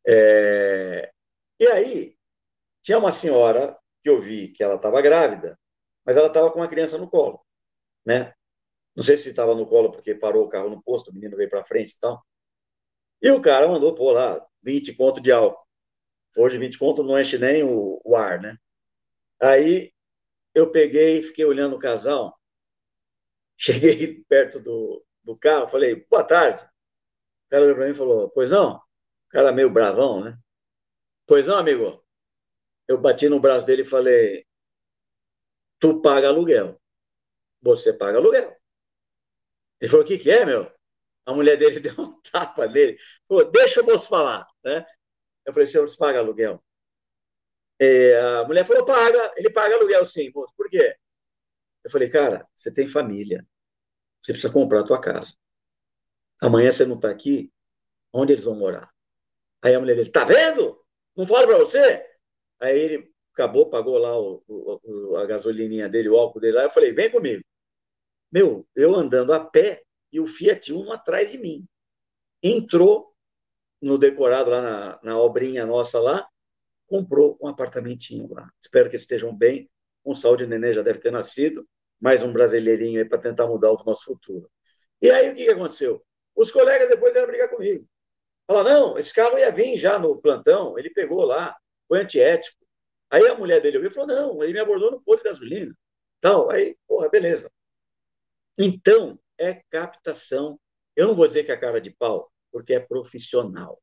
[0.08, 1.12] É...
[1.60, 2.18] E aí,
[2.82, 5.60] tinha uma senhora que eu vi que ela estava grávida,
[6.06, 7.42] mas ela estava com uma criança no colo,
[8.06, 8.34] né?
[8.96, 11.50] Não sei se estava no colo porque parou o carro no posto, o menino veio
[11.50, 12.24] para frente e tal.
[13.22, 15.66] E o cara mandou pôr lá 20 conto de álcool.
[16.36, 18.58] Hoje 20 conto não enche nem o, o ar, né?
[19.40, 19.94] Aí
[20.54, 22.38] eu peguei fiquei olhando o casal.
[23.58, 26.64] Cheguei perto do, do carro, falei, boa tarde.
[26.64, 28.78] O cara olhou para mim e falou, pois não?
[28.78, 30.38] O cara meio bravão, né?
[31.28, 32.04] Pois não, amigo?
[32.88, 34.46] Eu bati no braço dele e falei,
[35.80, 36.82] tu paga aluguel.
[37.62, 38.58] Você paga aluguel.
[39.80, 40.72] Ele falou, o que, que é, meu?
[41.26, 44.48] A mulher dele deu um tapa nele, falou: Deixa o moço falar.
[44.64, 44.86] Né?
[45.46, 46.64] Eu falei: você paga aluguel?
[47.80, 50.54] E a mulher falou: Paga, ele paga aluguel sim, moço.
[50.56, 50.96] Por quê?
[51.84, 53.46] Eu falei: Cara, você tem família,
[54.22, 55.34] você precisa comprar a tua casa.
[56.42, 57.52] Amanhã você não está aqui,
[58.14, 58.92] onde eles vão morar?
[59.62, 60.80] Aí a mulher dele: Tá vendo?
[61.16, 62.06] Não falo para você?
[62.60, 66.64] Aí ele acabou, pagou lá o, o, a gasolininha dele, o álcool dele lá.
[66.64, 67.44] Eu falei: Vem comigo.
[68.32, 71.68] Meu, eu andando a pé, e o Fiat Uno atrás de mim.
[72.44, 73.14] Entrou
[73.82, 76.28] no decorado lá na, na obrinha nossa lá,
[76.88, 78.50] comprou um apartamentinho lá.
[78.62, 79.70] Espero que estejam bem.
[80.04, 81.68] Com saúde, o neném já deve ter nascido.
[82.00, 84.50] Mais um brasileirinho aí para tentar mudar o nosso futuro.
[85.02, 86.04] E aí o que, que aconteceu?
[86.36, 87.88] Os colegas depois vieram brigar comigo.
[88.48, 91.56] Fala, não, esse carro ia vir já no plantão, ele pegou lá,
[91.88, 92.58] foi antiético.
[93.10, 95.76] Aí a mulher dele ouviu e falou, não, ele me abordou no posto de gasolina.
[96.18, 97.52] Então, aí, porra, beleza.
[98.58, 100.60] Então, é captação.
[100.96, 103.82] Eu não vou dizer que é cara de pau, porque é profissional.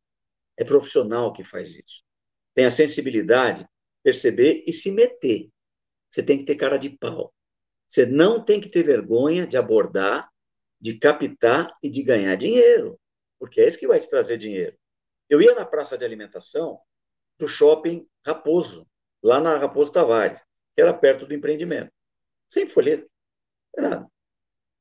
[0.56, 2.02] É profissional que faz isso.
[2.54, 3.66] Tem a sensibilidade,
[4.02, 5.50] perceber e se meter.
[6.10, 7.32] Você tem que ter cara de pau.
[7.88, 10.30] Você não tem que ter vergonha de abordar,
[10.80, 12.98] de captar e de ganhar dinheiro
[13.38, 14.76] porque é isso que vai te trazer dinheiro.
[15.28, 16.80] Eu ia na praça de alimentação
[17.38, 18.86] do shopping Raposo,
[19.22, 20.44] lá na Raposo Tavares,
[20.74, 21.92] que era perto do empreendimento.
[22.50, 23.08] Sem folheto,
[23.76, 24.10] nada.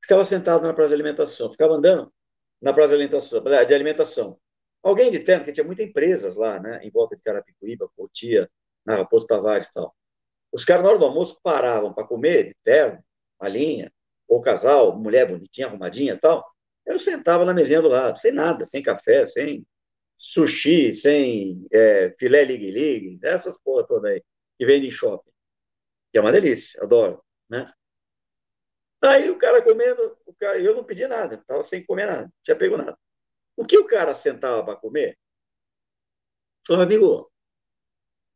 [0.02, 2.12] Ficava sentado na praça de alimentação, ficava andando
[2.60, 3.42] na praça de alimentação.
[3.42, 4.38] De alimentação.
[4.82, 8.48] Alguém de terno, que tinha muitas empresas lá, né, em volta de Carapicuíba, Cotia,
[8.86, 9.94] na Raposo Tavares e tal.
[10.52, 13.02] Os caras, na hora do almoço, paravam para comer de terno,
[13.38, 13.92] a linha,
[14.26, 16.44] ou casal, mulher bonitinha, arrumadinha e tal,
[16.86, 19.66] eu sentava na mesinha do lado, sem nada, sem café, sem
[20.16, 24.22] sushi, sem é, filé ligue-ligue, essas porra toda aí,
[24.58, 25.30] que vende em shopping.
[26.10, 27.70] Que é uma delícia, adoro, né?
[29.02, 32.32] Aí o cara comendo, o cara, eu não pedi nada, estava sem comer nada, não
[32.42, 32.98] tinha pego nada.
[33.56, 35.18] O que o cara sentava para comer?
[36.66, 37.32] Falava, amigo,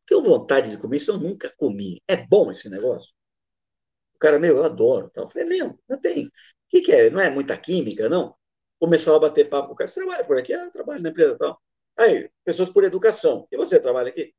[0.06, 2.00] tenho vontade de comer isso, eu nunca comi.
[2.08, 3.12] É bom esse negócio?
[4.14, 5.10] O cara, meu, eu adoro.
[5.10, 5.24] Tal.
[5.24, 6.26] Eu falei, meu, não tem.
[6.26, 6.30] O
[6.68, 7.10] que, que é?
[7.10, 8.36] Não é muita química, não?
[8.78, 9.88] começava a bater papo com o cara.
[9.88, 10.52] Você trabalha por aqui?
[10.52, 11.62] Ah, trabalho na empresa tal.
[11.96, 13.46] Aí, pessoas por educação.
[13.52, 14.34] E você trabalha aqui?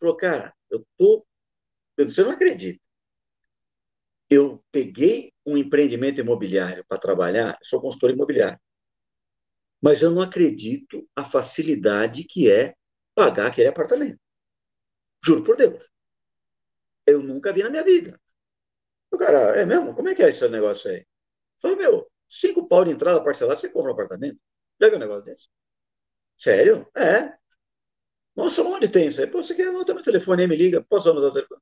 [0.00, 1.26] Falou, cara, eu tô.
[1.98, 2.80] Você não acredita.
[4.34, 8.58] Eu peguei um empreendimento imobiliário para trabalhar, sou consultor imobiliário.
[9.78, 12.74] Mas eu não acredito a facilidade que é
[13.14, 14.18] pagar aquele apartamento.
[15.22, 15.86] Juro por Deus.
[17.06, 18.18] Eu nunca vi na minha vida.
[19.10, 19.94] O cara, é mesmo?
[19.94, 21.04] Como é que é esse negócio aí?
[21.60, 24.40] Falei, meu, Cinco pau de entrada parcelada, você compra um apartamento.
[24.80, 25.48] Já viu um negócio desse?
[26.38, 26.88] Sério?
[26.96, 27.36] É.
[28.34, 29.26] Nossa, onde tem isso aí?
[29.26, 30.82] Pô, você quer anotar meu telefone aí, me liga.
[30.82, 31.60] Posso anotar o telefone?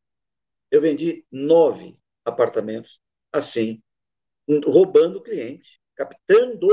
[0.70, 3.00] Eu vendi nove apartamentos
[3.32, 3.82] assim,
[4.64, 6.68] roubando cliente, captando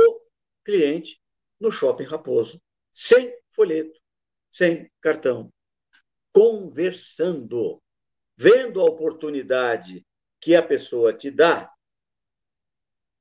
[0.63, 1.21] cliente
[1.59, 3.99] no shopping Raposo, sem folheto,
[4.49, 5.51] sem cartão,
[6.31, 7.81] conversando,
[8.35, 10.05] vendo a oportunidade
[10.39, 11.71] que a pessoa te dá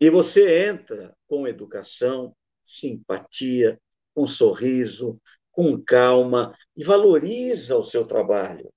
[0.00, 3.80] e você entra com educação, simpatia,
[4.14, 8.70] com sorriso, com calma e valoriza o seu trabalho.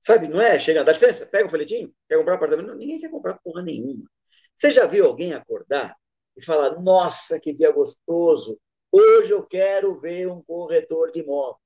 [0.00, 0.58] Sabe, não é?
[0.58, 2.68] Chega, dá licença, pega o folhetinho, quer comprar apartamento?
[2.68, 4.08] Não, ninguém quer comprar porra nenhuma.
[4.54, 5.96] Você já viu alguém acordar
[6.36, 8.60] e falar: Nossa, que dia gostoso,
[8.92, 11.60] hoje eu quero ver um corretor de imóvel?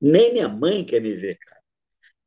[0.00, 1.60] Nem minha mãe quer me ver, cara.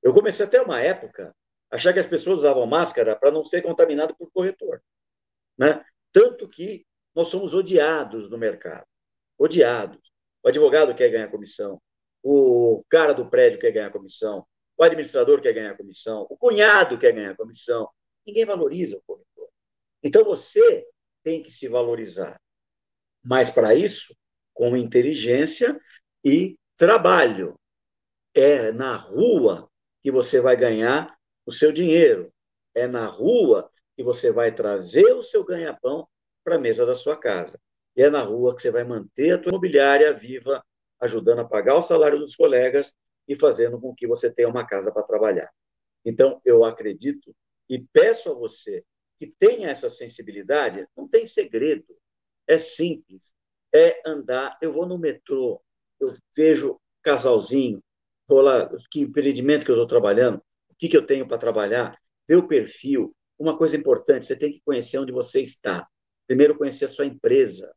[0.04, 1.36] Eu comecei até uma época
[1.70, 4.84] achar que as pessoas usavam máscara para não ser contaminado por corretor.
[5.58, 5.84] Né?
[6.12, 8.86] Tanto que nós somos odiados no mercado.
[9.38, 10.12] Odiados.
[10.44, 11.82] O advogado quer ganhar comissão,
[12.24, 14.46] o cara do prédio quer ganhar comissão,
[14.78, 17.90] o administrador quer ganhar comissão, o cunhado quer ganhar comissão.
[18.26, 19.50] Ninguém valoriza o corretor.
[20.04, 20.86] Então você
[21.24, 22.40] tem que se valorizar.
[23.24, 24.16] Mas para isso,
[24.54, 25.80] com inteligência
[26.24, 27.60] e trabalho.
[28.34, 29.70] É na rua
[30.02, 32.32] que você vai ganhar o seu dinheiro.
[32.74, 36.08] É na rua que você vai trazer o seu ganha-pão
[36.44, 37.60] para a mesa da sua casa.
[37.96, 40.64] E é na rua que você vai manter a tua imobiliária viva,
[41.02, 42.96] ajudando a pagar o salário dos colegas
[43.28, 45.50] e fazendo com que você tenha uma casa para trabalhar.
[46.06, 47.36] Então, eu acredito
[47.70, 48.84] e peço a você
[49.18, 51.96] que tenha essa sensibilidade, não tem segredo,
[52.48, 53.36] é simples,
[53.74, 54.58] é andar.
[54.62, 55.62] Eu vou no metrô,
[56.00, 57.82] eu vejo casalzinho,
[58.28, 60.38] vou lá, que empreendimento que eu estou trabalhando,
[60.70, 64.52] o que, que eu tenho para trabalhar, ver o perfil, uma coisa importante, você tem
[64.52, 65.88] que conhecer onde você está.
[66.28, 67.74] Primeiro, conhecer a sua empresa.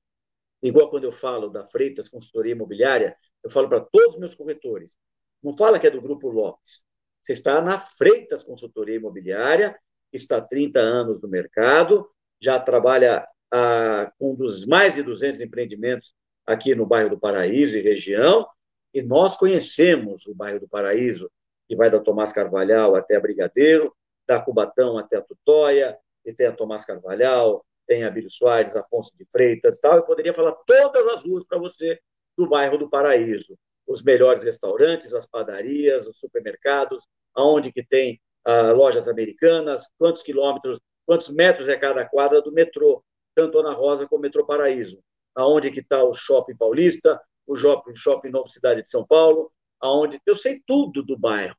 [0.64, 4.96] Igual quando eu falo da Freitas Consultoria Imobiliária, eu falo para todos os meus corretores.
[5.42, 6.86] Não fala que é do Grupo Lopes.
[7.22, 9.78] Você está na Freitas Consultoria Imobiliária,
[10.10, 12.08] está há 30 anos no mercado,
[12.40, 16.14] já trabalha ah, com dos mais de 200 empreendimentos
[16.46, 18.46] aqui no bairro do Paraíso e região,
[18.94, 21.30] e nós conhecemos o bairro do Paraíso,
[21.68, 23.94] que vai da Tomás Carvalhal até a Brigadeiro,
[24.26, 29.16] da Cubatão até a Tutóia, e tem a Tomás Carvalhal, tem a Bílio Soares, Afonso
[29.16, 29.96] de Freitas tal.
[29.96, 31.98] Eu poderia falar todas as ruas para você
[32.36, 33.56] do bairro do Paraíso.
[33.86, 40.80] Os melhores restaurantes, as padarias, os supermercados, aonde que tem ah, lojas americanas, quantos quilômetros,
[41.06, 45.02] quantos metros é cada quadra do metrô, tanto Ana Rosa como Metrô Paraíso.
[45.34, 50.20] Aonde que está o Shopping Paulista, o Shopping, shopping Novo Cidade de São Paulo, aonde
[50.24, 51.56] eu sei tudo do bairro.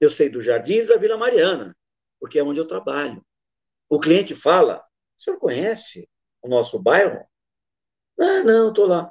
[0.00, 1.76] Eu sei dos jardins da Vila Mariana,
[2.20, 3.24] porque é onde eu trabalho.
[3.88, 4.84] O cliente fala:
[5.18, 6.08] o senhor conhece
[6.42, 7.24] o nosso bairro?
[8.18, 9.10] Ah, não, estou lá.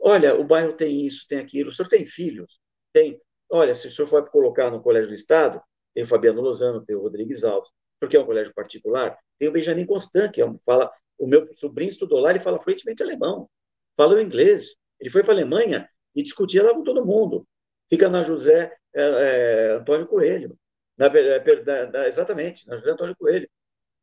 [0.00, 1.70] Olha, o bairro tem isso, tem aquilo.
[1.70, 2.60] O senhor tem filhos?
[2.92, 3.20] Tem.
[3.50, 5.60] Olha, se o senhor for colocar no Colégio do Estado,
[5.94, 9.52] tem o Fabiano Lozano, tem o Rodrigues Alves, porque é um colégio particular, tem o
[9.52, 13.48] Benjamin Constant, que é um, fala, o meu sobrinho estudou lá, ele fala fluentemente alemão,
[13.96, 14.76] fala inglês.
[15.00, 17.46] Ele foi para a Alemanha e discutia lá com todo mundo.
[17.88, 20.56] Fica na José é, é, Antônio Coelho.
[20.96, 23.48] Na, é, na, exatamente, na José Antônio Coelho.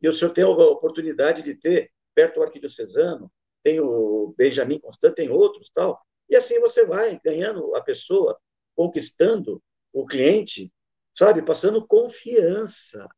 [0.06, 3.32] E o senhor tem a oportunidade de ter, perto do arquidiocesano,
[3.63, 6.00] tem o Benjamin Constant, tem outros tal.
[6.30, 8.39] E assim você vai ganhando a pessoa,
[8.76, 9.60] conquistando
[9.91, 10.72] o cliente,
[11.12, 11.41] sabe?
[11.41, 13.10] Passando confiança.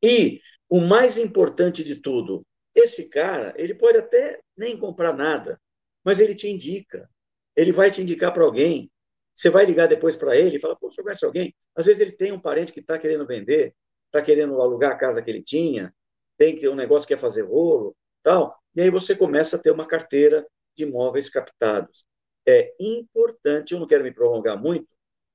[0.00, 5.60] E o mais importante de tudo, esse cara, ele pode até nem comprar nada,
[6.04, 7.10] mas ele te indica.
[7.56, 8.88] Ele vai te indicar para alguém.
[9.34, 11.52] Você vai ligar depois para ele e fala, pô, você conhece alguém?
[11.74, 13.74] Às vezes ele tem um parente que está querendo vender,
[14.12, 15.92] está querendo alugar a casa que ele tinha,
[16.36, 18.56] tem que um negócio que quer fazer rolo, tal.
[18.74, 20.46] E aí você começa a ter uma carteira
[20.76, 22.04] de imóveis captados.
[22.46, 24.88] É importante, eu não quero me prolongar muito,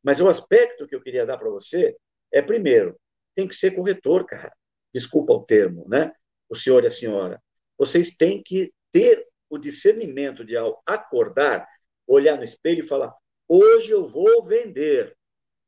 [0.03, 1.97] mas o aspecto que eu queria dar para você
[2.31, 2.99] é, primeiro,
[3.35, 4.53] tem que ser corretor, cara.
[4.93, 6.11] Desculpa o termo, né?
[6.49, 7.41] O senhor e a senhora.
[7.77, 11.67] Vocês têm que ter o discernimento de, ao acordar,
[12.05, 13.13] olhar no espelho e falar:
[13.47, 15.15] hoje eu vou vender,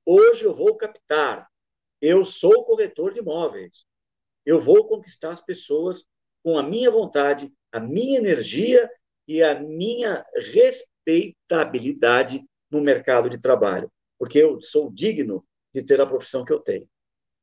[0.05, 1.47] hoje eu vou captar,
[2.01, 3.85] eu sou corretor de imóveis,
[4.45, 6.05] eu vou conquistar as pessoas
[6.43, 8.89] com a minha vontade, a minha energia
[9.27, 16.05] e a minha respeitabilidade no mercado de trabalho, porque eu sou digno de ter a
[16.05, 16.87] profissão que eu tenho.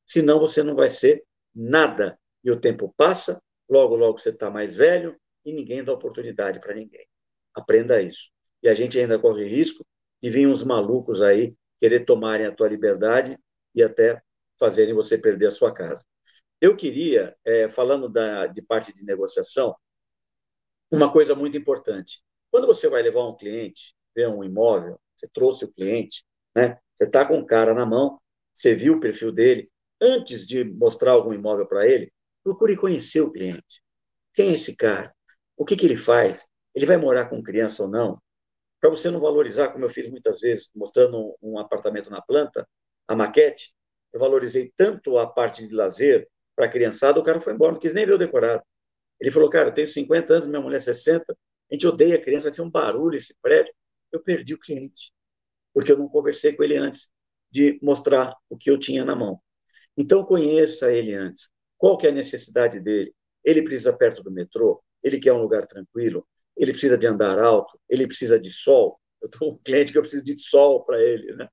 [0.05, 2.19] Senão você não vai ser nada.
[2.43, 6.75] E o tempo passa, logo, logo você está mais velho e ninguém dá oportunidade para
[6.75, 7.07] ninguém.
[7.55, 8.31] Aprenda isso.
[8.63, 9.85] E a gente ainda corre risco
[10.23, 13.39] de vir uns malucos aí querer tomarem a tua liberdade
[13.75, 14.23] e até
[14.59, 16.05] fazerem você perder a sua casa.
[16.61, 19.75] Eu queria, é, falando da, de parte de negociação,
[20.91, 22.23] uma coisa muito importante.
[22.51, 26.79] Quando você vai levar um cliente, ver um imóvel, você trouxe o cliente, né?
[26.95, 28.19] Você está com o cara na mão,
[28.55, 29.71] você viu o perfil dele.
[30.01, 33.83] Antes de mostrar algum imóvel para ele, procure conhecer o cliente.
[34.33, 35.15] Quem é esse cara?
[35.57, 36.49] O que, que ele faz?
[36.75, 38.21] Ele vai morar com criança ou não?
[38.81, 42.69] Para você não valorizar, como eu fiz muitas vezes, mostrando um, apartamento na planta,
[43.09, 43.75] a maquete,
[44.17, 46.27] eu valorizei tanto a parte de lazer
[46.57, 48.63] para a criançada, o cara foi embora, não quis nem ver o decorado.
[49.21, 52.45] Ele falou, cara, eu tenho 50 anos, minha mulher 60, a gente odeia a criança,
[52.45, 53.75] vai ser um barulho esse prédio.
[54.11, 55.13] Eu perdi o cliente,
[55.75, 57.11] porque eu não conversei com ele antes
[57.51, 59.39] de mostrar o que eu tinha na mão.
[59.99, 61.51] Então, conheça ele antes.
[61.77, 63.15] Qual que é a necessidade dele?
[63.45, 64.83] Ele precisa perto do metrô?
[65.03, 66.27] Ele quer um lugar tranquilo?
[66.57, 67.79] Ele precisa de andar alto?
[67.87, 68.99] Ele precisa de sol?
[69.21, 71.49] Eu tenho um cliente que eu preciso de sol para ele, né?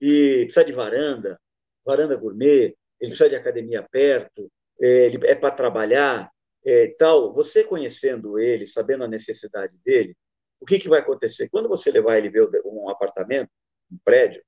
[0.00, 1.40] E precisa de varanda,
[1.84, 6.30] varanda gourmet, ele precisa de academia perto, é, ele é para trabalhar,
[6.64, 7.32] é, tal.
[7.34, 10.16] Você conhecendo ele, sabendo a necessidade dele,
[10.60, 11.48] o que, que vai acontecer?
[11.48, 13.50] Quando você levar ele ver um apartamento,
[13.90, 14.42] um prédio,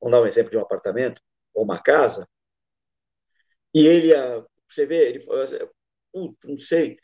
[0.00, 1.20] vamos dar um exemplo de um apartamento
[1.54, 2.28] ou uma casa,
[3.74, 5.46] e ele, ah, você vê, ele fala,
[6.14, 6.98] não sei,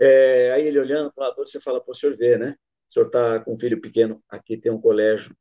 [0.00, 2.56] é, aí ele olhando para o você fala, pô, o senhor vê, né?
[2.88, 5.36] O senhor está com um filho pequeno, aqui tem um colégio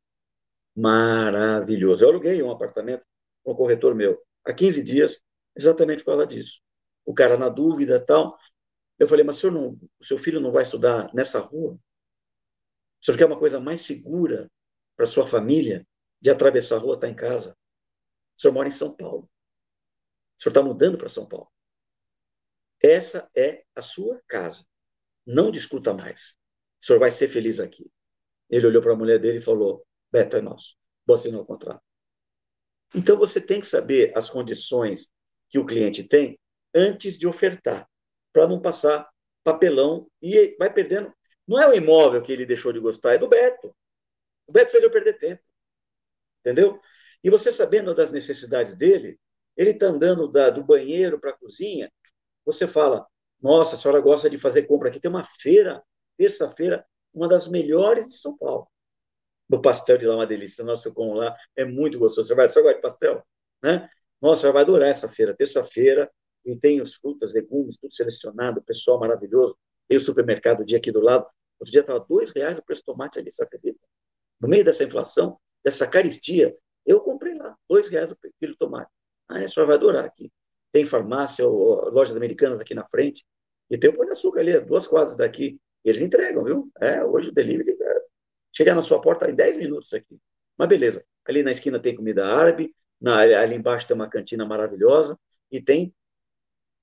[0.76, 2.04] maravilhoso.
[2.04, 3.06] Eu aluguei um apartamento
[3.44, 5.22] com um corretor meu há 15 dias,
[5.56, 6.62] exatamente por causa disso.
[7.06, 8.38] O cara na dúvida tal.
[9.00, 11.74] Eu falei, mas o, senhor não, o seu filho não vai estudar nessa rua?
[11.74, 14.50] O senhor quer uma coisa mais segura
[14.96, 15.86] para sua família
[16.22, 17.58] de atravessar a rua, estar tá em casa?
[18.38, 19.30] O senhor mora em São Paulo.
[20.40, 21.52] O senhor está mudando para São Paulo.
[22.82, 24.66] Essa é a sua casa.
[25.26, 26.38] Não discuta mais.
[26.82, 27.92] O senhor vai ser feliz aqui.
[28.50, 30.76] Ele olhou para a mulher dele e falou: Beto é nosso.
[31.06, 31.82] Vou assinar o contrato.
[32.96, 35.12] Então, você tem que saber as condições
[35.50, 36.40] que o cliente tem
[36.74, 37.88] antes de ofertar,
[38.32, 39.10] para não passar
[39.44, 41.14] papelão e vai perdendo.
[41.48, 43.76] Não é o imóvel que ele deixou de gostar, é do Beto.
[44.48, 45.42] O Beto fez eu perder tempo.
[46.40, 46.80] Entendeu?
[47.24, 49.20] E você sabendo das necessidades dele,
[49.56, 51.92] ele está andando da, do banheiro para a cozinha,
[52.46, 53.06] você fala:
[53.42, 55.00] Nossa, a senhora gosta de fazer compra aqui.
[55.00, 55.84] Tem uma feira,
[56.18, 58.68] terça-feira, uma das melhores de São Paulo
[59.58, 60.64] do pastel de lá, uma delícia.
[60.64, 62.28] Nossa, eu como lá, é muito gostoso.
[62.28, 63.24] Você vai, você gosta de pastel?
[63.62, 63.90] Né?
[64.22, 65.36] Nossa, vai adorar essa feira.
[65.36, 66.10] Terça-feira,
[66.46, 69.58] e tem os frutas, legumes, tudo selecionado, pessoal maravilhoso.
[69.88, 71.26] Tem o supermercado dia aqui do lado.
[71.60, 73.80] Outro dia estava dois reais o preço do tomate ali, você acredita?
[74.42, 78.92] No meio dessa inflação, dessa caristia, eu comprei lá, dois reais o quilo de tomate.
[79.30, 80.32] Ah, a senhora vai adorar aqui.
[80.72, 83.24] Tem farmácia, ou, lojas americanas aqui na frente,
[83.70, 85.60] e tem o pão de açúcar ali, duas quadras daqui.
[85.86, 86.72] Eles entregam, viu?
[86.82, 87.73] É, hoje o delivery
[88.54, 90.20] chegar na sua porta em 10 minutos aqui.
[90.58, 95.20] Mas beleza, ali na esquina tem comida árabe, na, ali embaixo tem uma cantina maravilhosa
[95.52, 95.94] e tem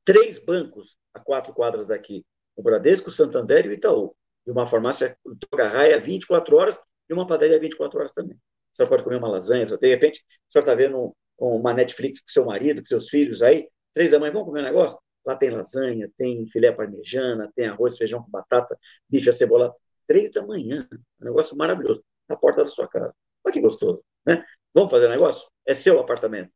[0.04, 2.24] três bancos a quatro quadras daqui,
[2.56, 4.14] o Bradesco, o Santander e o Itaú.
[4.46, 5.16] E uma farmácia
[5.50, 8.36] Droga Raia 24 horas e uma padaria 24 horas também.
[8.72, 12.80] Você pode comer uma lasanha, de repente, você está vendo uma Netflix com seu marido,
[12.82, 14.98] com seus filhos aí, três da manhã, vamos comer um negócio?
[15.24, 19.74] Lá tem lasanha, tem filé parmejana, tem arroz, feijão com batata, bife acebolado.
[20.10, 20.88] Três da manhã,
[21.20, 23.14] um negócio maravilhoso, na porta da sua casa.
[23.44, 24.44] Olha que gostoso, né?
[24.74, 25.48] Vamos fazer um negócio?
[25.64, 26.50] É seu apartamento,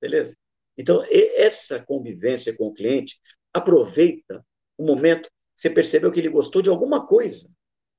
[0.00, 0.36] beleza?
[0.78, 3.20] Então, essa convivência com o cliente,
[3.52, 4.46] aproveita
[4.78, 7.50] o momento você percebeu que ele gostou de alguma coisa,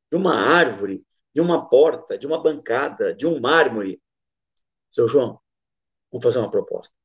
[0.10, 1.06] de uma árvore,
[1.36, 4.02] de uma porta, de uma bancada, de um mármore.
[4.90, 5.38] Seu João,
[6.10, 6.96] vamos fazer uma proposta.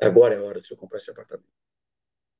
[0.00, 1.48] Agora é hora de você comprar esse apartamento.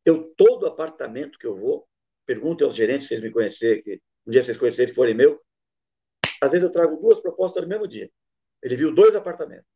[0.05, 1.89] Eu, todo apartamento que eu vou,
[2.27, 5.43] pergunte aos gerentes se eles me conhecerem, um dia vocês conhecerem que forem meu,
[6.43, 8.11] às vezes eu trago duas propostas no mesmo dia.
[8.62, 9.66] Ele viu dois apartamentos.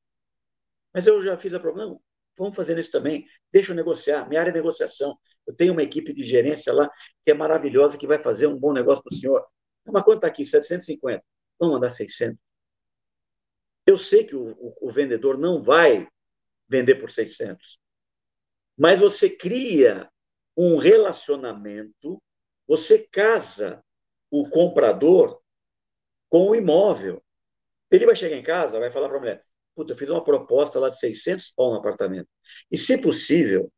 [0.93, 1.99] Mas eu já fiz a problema.
[2.37, 3.25] Vamos fazer isso também.
[3.51, 4.29] Deixa eu negociar.
[4.29, 5.19] Minha área é negociação.
[5.47, 6.91] Eu tenho uma equipe de gerência lá
[7.25, 9.47] que é maravilhosa, que vai fazer um bom negócio para o senhor.
[9.87, 10.45] Mas quanto está aqui?
[10.45, 11.25] 750.
[11.59, 12.39] Vamos mandar 600.
[13.87, 16.07] Eu sei que o, o, o vendedor não vai
[16.69, 17.79] vender por 600.
[18.77, 20.11] Mas você cria
[20.57, 22.23] um relacionamento,
[22.67, 23.82] você casa
[24.33, 25.41] o comprador
[26.31, 27.23] com o imóvel.
[27.91, 30.81] Ele vai chegar em casa, vai falar para a mulher: Puta, eu fiz uma proposta
[30.81, 32.29] lá de 600 pau no apartamento.
[32.71, 33.71] E, se possível,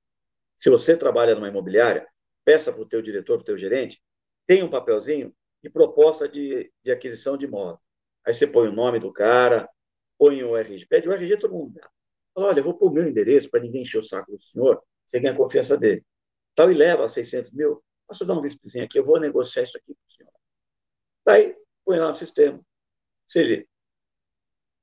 [0.57, 2.07] se você trabalha numa imobiliária,
[2.45, 4.01] peça para o teu diretor, para o teu gerente,
[4.47, 7.81] tenha um papelzinho de proposta de, de aquisição de imóvel.
[8.25, 9.69] Aí você põe o nome do cara,
[10.17, 11.91] põe o RG, pede o RG, todo mundo dá.
[12.33, 14.81] Fala, olha, eu vou pôr o meu endereço para ninguém encher o saco do senhor,
[15.05, 16.05] você ganha a confiança dele.
[16.55, 19.93] Tal, e leva 600 mil, posso dar um vistozinho aqui, eu vou negociar isso aqui
[19.95, 20.33] para o senhor.
[21.25, 22.61] Daí, põe lá no sistema.
[23.27, 23.68] Se ele,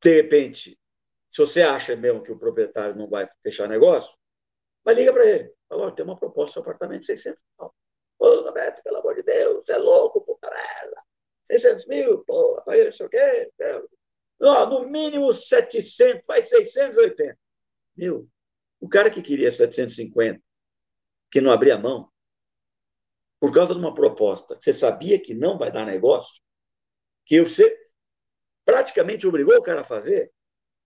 [0.02, 0.80] de repente,
[1.30, 4.14] se você acha mesmo que o proprietário não vai fechar negócio,
[4.84, 5.54] mas liga para ele.
[5.70, 7.74] Fala, tem uma proposta de apartamento de 600 mil.
[8.18, 10.96] Pô, Roberto, pelo amor de Deus, você é louco, pô, caralho.
[11.46, 13.52] 600 mil, pô, aí não sei o quê.
[14.40, 17.38] Não, no mínimo 700, vai 680.
[17.96, 18.28] Meu,
[18.80, 20.42] o cara que queria 750,
[21.30, 22.11] que não abria mão,
[23.42, 26.44] por causa de uma proposta que você sabia que não vai dar negócio,
[27.26, 27.76] que você
[28.64, 30.32] praticamente obrigou o cara a fazer,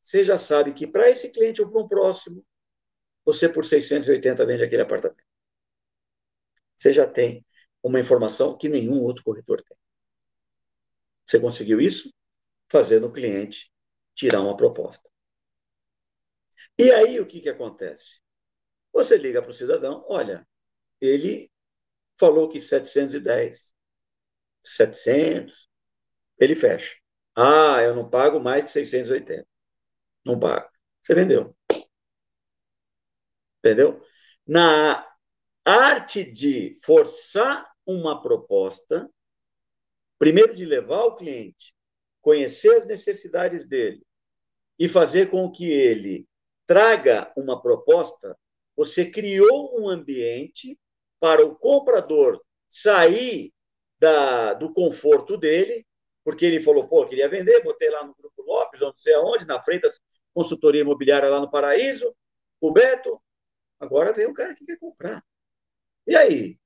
[0.01, 2.45] você já sabe que para esse cliente ou para um próximo,
[3.26, 5.22] você por 680 vende aquele apartamento.
[6.78, 7.45] Você já tem
[7.84, 9.78] uma informação que nenhum outro corretor tem.
[11.26, 12.10] Você conseguiu isso?
[12.70, 13.70] Fazendo o cliente
[14.14, 15.10] tirar uma proposta.
[16.80, 18.22] E aí o que, que acontece?
[18.93, 20.47] Você liga para o cidadão, olha,
[21.01, 21.51] ele
[22.20, 23.74] falou que 710,
[24.63, 25.70] 700,
[26.39, 26.95] ele fecha.
[27.36, 29.47] Ah, eu não pago mais que 680.
[30.26, 30.70] Não pago.
[31.01, 31.55] Você vendeu.
[33.59, 34.01] Entendeu?
[34.47, 35.05] Na
[35.63, 39.09] arte de forçar uma proposta,
[40.18, 41.76] primeiro de levar o cliente,
[42.22, 44.03] conhecer as necessidades dele
[44.80, 46.28] e fazer com que ele
[46.66, 48.38] traga uma proposta,
[48.76, 50.80] você criou um ambiente
[51.26, 53.52] para o comprador sair
[53.98, 55.84] da, do conforto dele,
[56.24, 59.60] porque ele falou, pô, queria vender, botei lá no Grupo Lopes, não sei aonde, na
[59.60, 60.00] Freitas
[60.36, 62.16] consultoria imobiliária lá no Paraíso,
[62.62, 63.20] o Beto,
[63.80, 65.26] agora vem o cara que quer comprar.
[66.06, 66.60] E aí?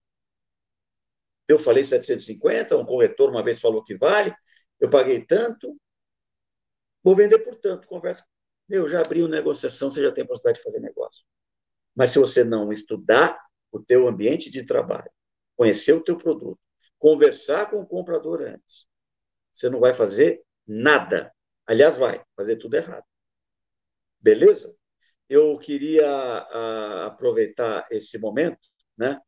[1.47, 4.35] Eu falei 750, um corretor uma vez falou que vale,
[4.77, 5.79] eu paguei tanto,
[7.01, 8.25] vou vender por tanto, conversa.
[8.67, 11.23] Meu, já abriu negociação, você já tem possibilidade de fazer negócio.
[11.95, 13.39] Mas se você não estudar
[13.71, 15.09] o teu ambiente de trabalho,
[15.55, 16.59] conhecer o teu produto,
[16.97, 18.87] conversar com o comprador antes,
[19.51, 21.33] você não vai fazer nada.
[21.65, 23.05] Aliás, vai fazer tudo errado.
[24.19, 24.73] Beleza?
[25.27, 28.59] Eu queria a, aproveitar esse momento,
[28.97, 29.19] né?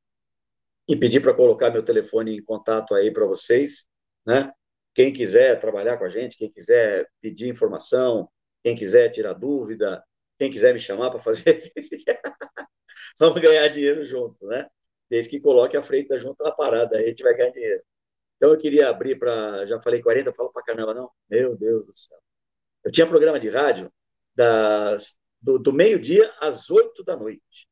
[0.87, 3.85] E pedir para colocar meu telefone em contato aí para vocês,
[4.25, 4.51] né?
[4.93, 8.29] Quem quiser trabalhar com a gente, quem quiser pedir informação,
[8.63, 10.03] quem quiser tirar dúvida,
[10.37, 11.71] quem quiser me chamar para fazer,
[13.19, 14.67] vamos ganhar dinheiro junto, né?
[15.09, 17.83] Desde que coloque a freita junto na parada, aí a gente vai ganhar dinheiro.
[18.37, 21.11] Então eu queria abrir para, já falei 40, falo para caramba não.
[21.29, 22.17] Meu Deus do céu.
[22.83, 23.91] Eu tinha programa de rádio
[24.35, 27.67] das, do, do meio-dia às oito da noite.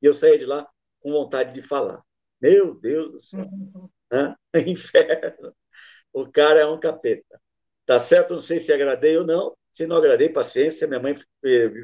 [0.00, 0.68] E eu saía de lá
[1.00, 2.02] com vontade de falar.
[2.40, 3.48] Meu Deus do céu.
[4.66, 5.54] Inferno.
[6.12, 7.40] O cara é um capeta.
[7.84, 8.34] Tá certo?
[8.34, 9.56] Não sei se agradei ou não.
[9.72, 10.86] Se não agradei, paciência.
[10.86, 11.14] Minha mãe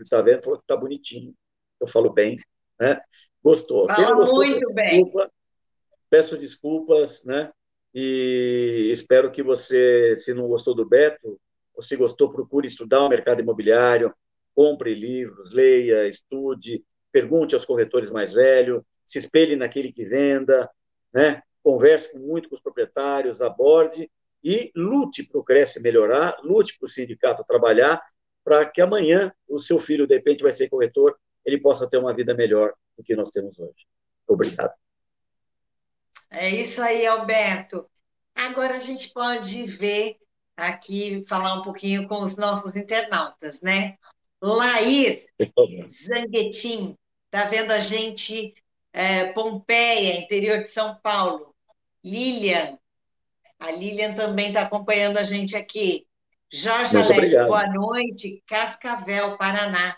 [0.02, 1.34] está vendo, falou que tá bonitinho.
[1.80, 2.38] Eu falo bem.
[2.80, 3.00] Né?
[3.42, 3.86] Gostou.
[3.86, 5.04] Fala gostou, muito bem.
[5.04, 5.30] Desculpa,
[6.08, 7.52] peço desculpas, né?
[7.94, 11.38] E espero que você, se não gostou do Beto,
[11.74, 14.14] ou se gostou, procure estudar o mercado imobiliário,
[14.54, 20.70] compre livros, leia, estude, pergunte aos corretores mais velhos, se espelhe naquele que venda,
[21.12, 21.42] né?
[21.62, 24.10] converse muito com os proprietários, aborde
[24.42, 28.00] e lute para o Cresce melhorar, lute para o sindicato trabalhar,
[28.44, 32.14] para que amanhã o seu filho, de repente, vai ser corretor, ele possa ter uma
[32.14, 33.86] vida melhor do que nós temos hoje.
[34.26, 34.72] Obrigado.
[36.30, 37.88] É isso aí, Alberto.
[38.34, 40.16] Agora a gente pode ver
[40.56, 43.96] aqui, falar um pouquinho com os nossos internautas, né?
[44.40, 45.26] Lair
[45.90, 48.54] Zanguetin, está vendo a gente,
[48.92, 51.54] é, Pompeia, interior de São Paulo.
[52.02, 52.78] Lilian,
[53.58, 56.06] a Lilian também está acompanhando a gente aqui.
[56.50, 57.46] Jorge Muito Alex, obrigado.
[57.48, 59.96] boa noite, Cascavel, Paraná.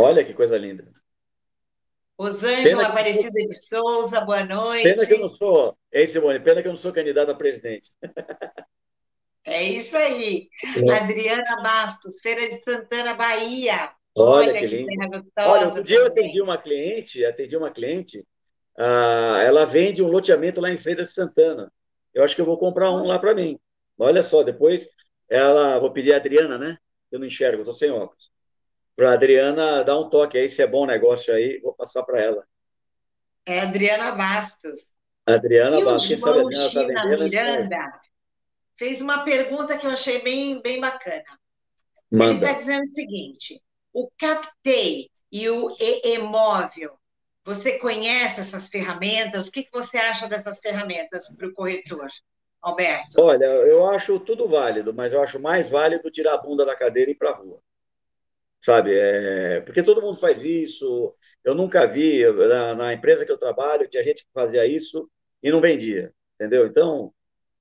[0.00, 0.86] Olha que coisa linda.
[2.18, 4.84] Rosângela Aparecida de Souza, boa noite.
[4.84, 7.90] Pena que eu não sou, é Simone, pena que eu não sou candidata a presidente.
[9.44, 10.48] É isso aí.
[10.64, 10.94] É.
[10.94, 13.92] Adriana Bastos, Feira de Santana, Bahia.
[14.12, 14.90] Olha, Olha que, que lindo.
[15.38, 18.26] Olha, outro dia eu atendi uma cliente, atendi uma cliente,
[18.76, 21.70] ah, ela vende um loteamento lá em Feira de Santana.
[22.12, 23.58] Eu acho que eu vou comprar um lá para mim.
[23.98, 24.88] Olha só, depois
[25.28, 26.78] ela, vou pedir a Adriana, né?
[27.12, 28.32] Eu não enxergo, estou sem óculos.
[28.96, 32.20] Para a Adriana dar um toque aí, se é bom negócio aí, vou passar para
[32.20, 32.44] ela.
[33.44, 34.86] É Adriana Bastos.
[35.26, 36.18] Adriana e Bastos.
[36.18, 38.00] Sabe China tá Miranda
[38.76, 41.24] fez uma pergunta que eu achei bem, bem bacana.
[42.10, 42.30] Manda.
[42.30, 46.98] Ele está dizendo o seguinte: o Captei e o e-móvel,
[47.44, 49.48] você conhece essas ferramentas?
[49.48, 52.08] O que, que você acha dessas ferramentas para o corretor?
[52.62, 53.20] Alberto?
[53.20, 57.10] Olha, eu acho tudo válido, mas eu acho mais válido tirar a bunda da cadeira
[57.10, 57.60] e ir para a rua.
[58.66, 58.98] Sabe?
[58.98, 59.60] É...
[59.60, 61.14] Porque todo mundo faz isso.
[61.44, 65.08] Eu nunca vi, na, na, empresa que eu trabalho, tinha gente que fazia isso
[65.40, 66.12] e não vendia.
[66.34, 66.66] Entendeu?
[66.66, 67.14] Então,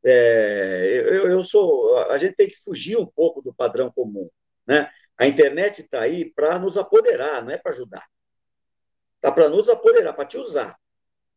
[0.03, 0.83] é...
[1.07, 1.95] eu, eu sou.
[2.09, 4.27] A gente tem que fugir um pouco do padrão comum.
[4.65, 4.89] Né?
[5.15, 8.03] A internet está aí para nos apoderar, não é para ajudar.
[9.17, 10.75] Está para nos apoderar, para te usar,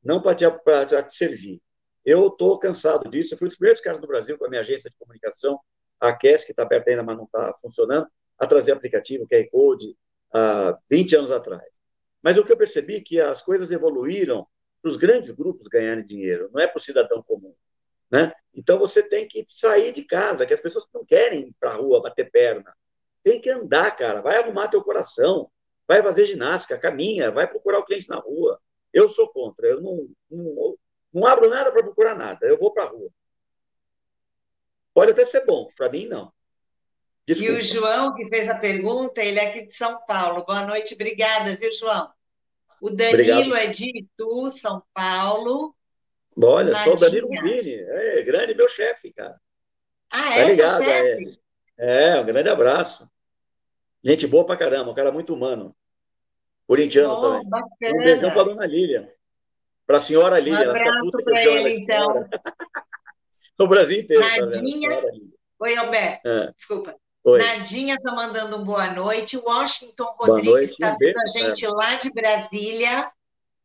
[0.03, 1.61] não para te, te servir.
[2.07, 3.35] Eu estou cansado disso.
[3.35, 5.61] Eu fui um dos primeiros caras do Brasil com a minha agência de comunicação,
[6.01, 8.09] a QES, que está aberta ainda, mas não está funcionando,
[8.39, 9.97] a trazer aplicativo, QR Code,
[10.32, 11.68] há 20 anos atrás.
[12.22, 14.47] Mas o que eu percebi é que as coisas evoluíram
[14.80, 17.55] para os grandes grupos ganharem dinheiro, não é para o cidadão comum.
[18.11, 18.32] Né?
[18.55, 21.76] Então você tem que sair de casa, que as pessoas não querem ir para a
[21.76, 22.74] rua bater perna.
[23.22, 24.22] Tem que andar, cara.
[24.22, 25.51] Vai arrumar teu coração,
[25.86, 28.61] vai fazer ginástica, caminha, vai procurar o cliente na rua.
[28.93, 29.66] Eu sou contra.
[29.66, 30.76] Eu não, não,
[31.12, 33.11] não abro nada para procurar nada, eu vou para a rua.
[34.95, 36.32] Pode até ser bom, para mim não.
[37.29, 37.53] Desculpa.
[37.53, 40.47] E o João, que fez a pergunta, ele é aqui de São Paulo.
[40.47, 42.11] Boa noite, obrigada, viu, João?
[42.81, 43.55] O Danilo Obrigado.
[43.55, 45.76] é de Itu, São Paulo.
[46.43, 49.39] Olha, só o Danilo Rubini, é grande meu chefe, cara.
[50.11, 50.43] Ah, é?
[50.43, 51.41] Tá ligado, chefe?
[51.76, 52.09] É.
[52.12, 53.07] é, um grande abraço.
[54.03, 55.76] Gente boa pra caramba, um cara muito humano.
[56.66, 57.47] Corintiano oh, também.
[57.47, 57.93] Bacana.
[57.93, 59.12] Um beijão pra dona Lília.
[59.87, 60.66] Para a senhora Lília.
[60.66, 62.26] Um abraço para ele, então.
[63.59, 64.22] o Brasil inteiro.
[64.22, 65.03] Tá Nadinha.
[65.03, 65.09] Tá
[65.61, 66.26] Oi, Alberto.
[66.26, 66.53] É.
[66.57, 66.97] Desculpa.
[67.29, 67.39] Oi.
[67.39, 69.37] Nadinha está mandando um boa noite.
[69.37, 71.68] Washington Rodrigues está vendo a gente é.
[71.68, 73.11] lá de Brasília.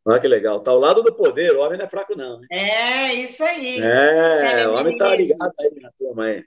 [0.05, 0.57] Olha que legal.
[0.57, 1.55] Está ao lado do poder.
[1.55, 2.39] O homem não é fraco, não.
[2.39, 2.47] Né?
[2.51, 3.79] É, isso aí.
[3.81, 6.43] É, Célia o homem está ligado aí na turma aí.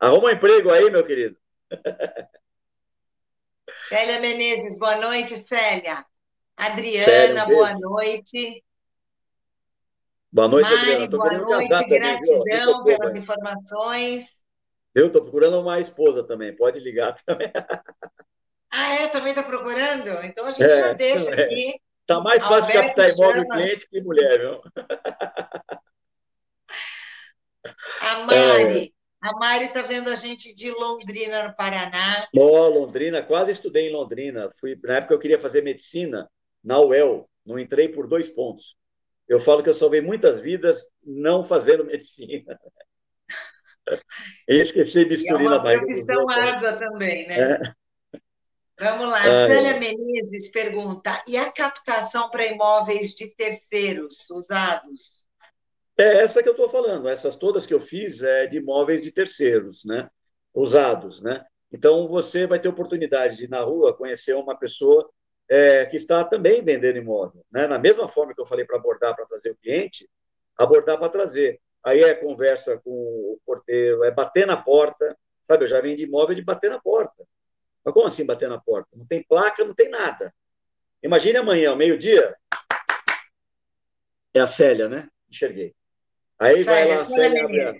[0.00, 1.36] Arruma um emprego aí, meu querido.
[3.88, 6.04] Célia Menezes, boa noite, Célia.
[6.56, 8.64] Adriana, Célia, boa noite.
[10.32, 11.08] Boa noite, Mari, Adriana.
[11.08, 14.37] boa noite, gratidão pelas informações.
[14.98, 17.52] Eu estou procurando uma esposa também, pode ligar também.
[18.70, 19.08] Ah, é?
[19.08, 20.08] Também está procurando?
[20.24, 21.44] Então a gente é, já deixa é.
[21.44, 21.80] aqui.
[22.00, 23.56] Está mais fácil Alberto captar imóvel chama...
[23.56, 24.60] cliente que mulher, viu?
[28.00, 28.94] A Mari.
[29.22, 29.28] É.
[29.28, 32.26] A Mari está vendo a gente de Londrina, no Paraná.
[32.34, 34.48] Oh, Londrina, quase estudei em Londrina.
[34.58, 36.30] Fui, na época eu queria fazer medicina
[36.62, 38.76] na UEL, não entrei por dois pontos.
[39.28, 42.58] Eu falo que eu salvei muitas vidas não fazendo medicina.
[44.48, 45.82] Esqueci bisturi é na barriga.
[45.82, 47.40] É uma profissão água também, né?
[47.40, 47.60] É.
[48.80, 49.78] Vamos lá, ah, Célia é.
[49.78, 55.24] Menezes pergunta: e a captação para imóveis de terceiros usados?
[55.98, 57.08] É essa que eu estou falando.
[57.08, 60.08] Essas todas que eu fiz é de imóveis de terceiros, né?
[60.54, 61.44] Usados, né?
[61.72, 65.10] Então você vai ter oportunidade de ir na rua conhecer uma pessoa
[65.48, 67.44] é, que está também vendendo imóvel.
[67.50, 67.66] Né?
[67.66, 70.08] Na mesma forma que eu falei para abordar para trazer o cliente,
[70.56, 71.60] abordar para trazer.
[71.88, 75.16] Aí é conversa com o porteiro, é bater na porta.
[75.42, 77.26] Sabe, eu já vendi imóvel de bater na porta.
[77.82, 78.90] Mas como assim bater na porta?
[78.94, 80.34] Não tem placa, não tem nada.
[81.02, 82.36] Imagine amanhã, ao meio-dia.
[84.34, 85.08] É a Célia, né?
[85.30, 85.74] Enxerguei.
[86.38, 87.74] Aí Célia, vai lá, a Célia, abre a,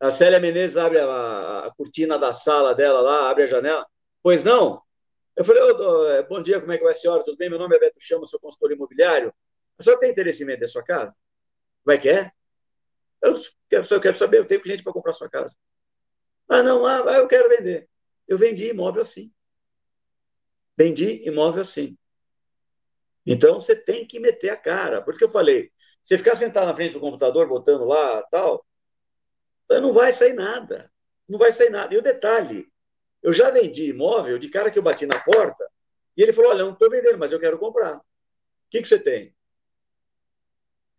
[0.00, 3.86] a Célia Menezes abre a, a cortina da sala dela lá, abre a janela.
[4.20, 4.82] Pois não?
[5.36, 7.22] Eu falei, oh, bom dia, como é que vai a senhora?
[7.22, 7.48] Tudo bem?
[7.48, 9.32] Meu nome é Beto Chama, sou consultor imobiliário.
[9.78, 11.14] A senhora tem interesse em vender sua casa?
[11.84, 12.32] Como é que é?
[13.22, 13.34] Eu
[13.68, 15.56] quero, eu quero saber, eu tenho cliente para comprar sua casa.
[16.48, 17.88] Ah, não, ah, eu quero vender.
[18.26, 19.32] Eu vendi imóvel assim.
[20.76, 21.96] Vendi imóvel assim.
[23.26, 25.02] Então, você tem que meter a cara.
[25.02, 25.70] Por isso que eu falei,
[26.02, 28.64] você ficar sentado na frente do computador, botando lá, tal,
[29.68, 30.90] não vai sair nada.
[31.28, 31.94] Não vai sair nada.
[31.94, 32.66] E o detalhe,
[33.22, 35.68] eu já vendi imóvel de cara que eu bati na porta
[36.16, 37.98] e ele falou, olha, não estou vendendo, mas eu quero comprar.
[37.98, 38.02] O
[38.70, 39.34] que, que você tem?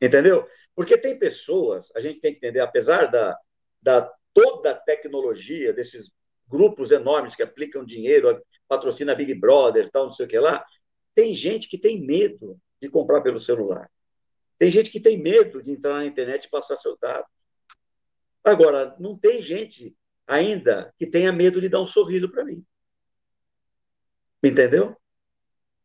[0.01, 0.47] Entendeu?
[0.75, 3.37] Porque tem pessoas, a gente tem que entender, apesar da,
[3.81, 6.11] da toda a tecnologia desses
[6.47, 10.65] grupos enormes que aplicam dinheiro, patrocina Big Brother, tal, não sei o que lá,
[11.13, 13.89] tem gente que tem medo de comprar pelo celular.
[14.57, 17.29] Tem gente que tem medo de entrar na internet e passar seus dados.
[18.43, 19.95] Agora, não tem gente
[20.25, 22.63] ainda que tenha medo de dar um sorriso para mim.
[24.43, 24.95] Entendeu?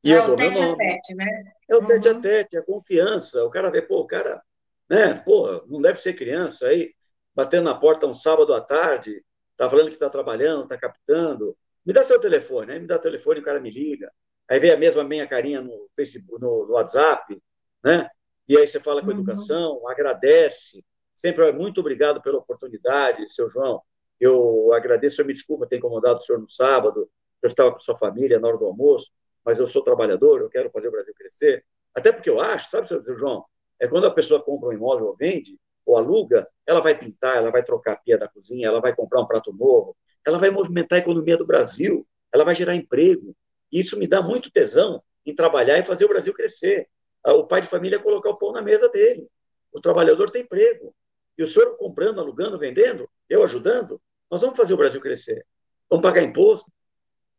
[0.03, 1.54] E é o tete a tete, né?
[1.69, 3.45] É o tete a tete, a confiança.
[3.45, 4.43] O cara vê, pô, o cara,
[4.89, 5.15] né?
[5.15, 6.95] Pô, não deve ser criança aí,
[7.35, 9.25] batendo na porta um sábado à tarde,
[9.57, 11.57] tá falando que está trabalhando, está captando.
[11.85, 14.11] Me dá seu telefone, aí me dá o telefone, o cara me liga.
[14.49, 17.41] Aí vem a mesma minha carinha no Facebook, no, no WhatsApp,
[17.83, 18.09] né?
[18.49, 19.15] E aí você fala com uhum.
[19.15, 20.85] educação, agradece.
[21.15, 23.83] Sempre muito obrigado pela oportunidade, seu João.
[24.21, 27.09] Eu agradeço, eu me desculpa ter incomodado o senhor no sábado,
[27.43, 29.11] eu estava com sua família na hora do almoço,
[29.45, 31.65] mas eu sou trabalhador, eu quero fazer o Brasil crescer.
[31.95, 33.45] Até porque eu acho, sabe, seu João,
[33.79, 37.51] é quando a pessoa compra um imóvel ou vende, ou aluga, ela vai pintar, ela
[37.51, 40.99] vai trocar a pia da cozinha, ela vai comprar um prato novo, ela vai movimentar
[40.99, 43.37] a economia do Brasil, ela vai gerar emprego.
[43.71, 46.89] E isso me dá muito tesão em trabalhar e fazer o Brasil crescer.
[47.23, 49.27] Ah, o pai de família colocar o pão na mesa dele.
[49.73, 50.95] O trabalhador tem emprego.
[51.37, 55.45] E o senhor comprando, alugando, vendendo, eu ajudando, nós vamos fazer o Brasil crescer.
[55.89, 56.71] Vamos pagar imposto.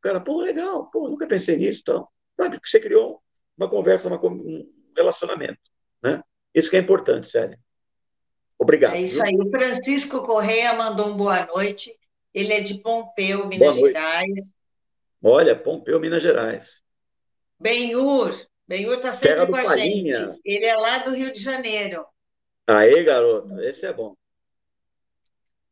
[0.06, 2.08] Cara, pô, legal, pô, nunca pensei nisso, então.
[2.40, 3.24] Sabe, você criou
[3.58, 5.60] uma conversa, uma, um relacionamento,
[6.00, 6.22] né?
[6.54, 7.60] Isso que é importante, Célia.
[8.60, 8.94] Obrigado.
[8.94, 9.36] É isso aí.
[9.36, 11.92] O Francisco Correia mandou um boa noite.
[12.32, 14.32] Ele é de Pompeu, Minas Gerais.
[15.24, 16.84] Olha, Pompeu, Minas Gerais.
[17.60, 18.32] Benhur.
[18.68, 20.14] Benhur está sempre com a Palinha.
[20.14, 20.40] gente.
[20.46, 22.06] Ele é lá do Rio de Janeiro.
[22.68, 24.16] Aí, garoto, esse é bom.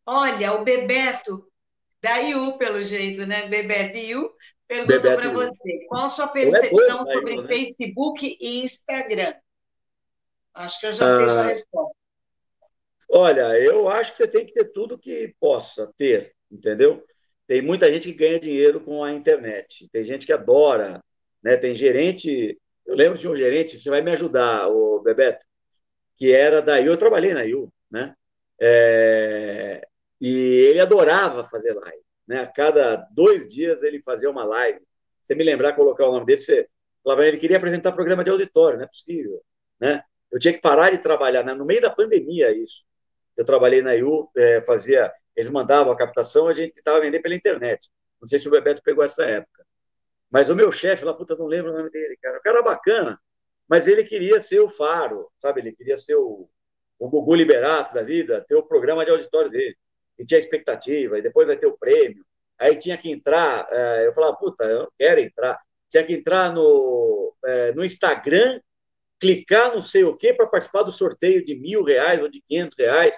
[0.03, 1.47] Olha, o Bebeto,
[2.03, 3.47] da IU, pelo jeito, né?
[3.47, 4.29] Bebeto IU,
[4.67, 7.47] perguntou para você: qual a sua é percepção é sobre né?
[7.47, 9.33] Facebook e Instagram?
[10.53, 11.95] Acho que eu já ah, sei sua resposta.
[13.09, 17.03] Olha, eu acho que você tem que ter tudo que possa ter, entendeu?
[17.47, 21.01] Tem muita gente que ganha dinheiro com a internet, tem gente que adora,
[21.41, 21.55] né?
[21.55, 25.45] Tem gerente, eu lembro de um gerente, você vai me ajudar, o Bebeto,
[26.17, 28.13] que era da IU, eu trabalhei na IU, né?
[28.59, 29.87] É,
[30.19, 32.03] e ele adorava fazer live.
[32.27, 32.39] Né?
[32.39, 34.79] A cada dois dias ele fazia uma live.
[35.21, 36.67] Você me lembrar, colocar o nome dele, você
[37.03, 39.41] falava, ele queria apresentar programa de auditório, não é possível.
[39.79, 40.03] Né?
[40.31, 41.53] Eu tinha que parar de trabalhar, né?
[41.53, 42.85] no meio da pandemia, isso.
[43.35, 47.35] Eu trabalhei na IU, é, fazia, eles mandavam a captação, a gente tentava vender pela
[47.35, 47.89] internet.
[48.21, 49.65] Não sei se o Bebeto pegou essa época.
[50.29, 52.37] Mas o meu chefe lá, puta, não lembro o nome dele, cara.
[52.37, 53.19] O cara era bacana,
[53.67, 55.61] mas ele queria ser o faro, sabe?
[55.61, 56.49] Ele queria ser o,
[56.99, 59.77] o Gugu Liberato da vida, ter o programa de auditório dele
[60.17, 62.25] e tinha expectativa, e depois vai ter o prêmio.
[62.59, 65.59] Aí tinha que entrar, é, eu falava, puta, eu não quero entrar.
[65.89, 68.59] Tinha que entrar no, é, no Instagram,
[69.19, 72.77] clicar não sei o quê para participar do sorteio de mil reais ou de quinhentos
[72.77, 73.15] reais.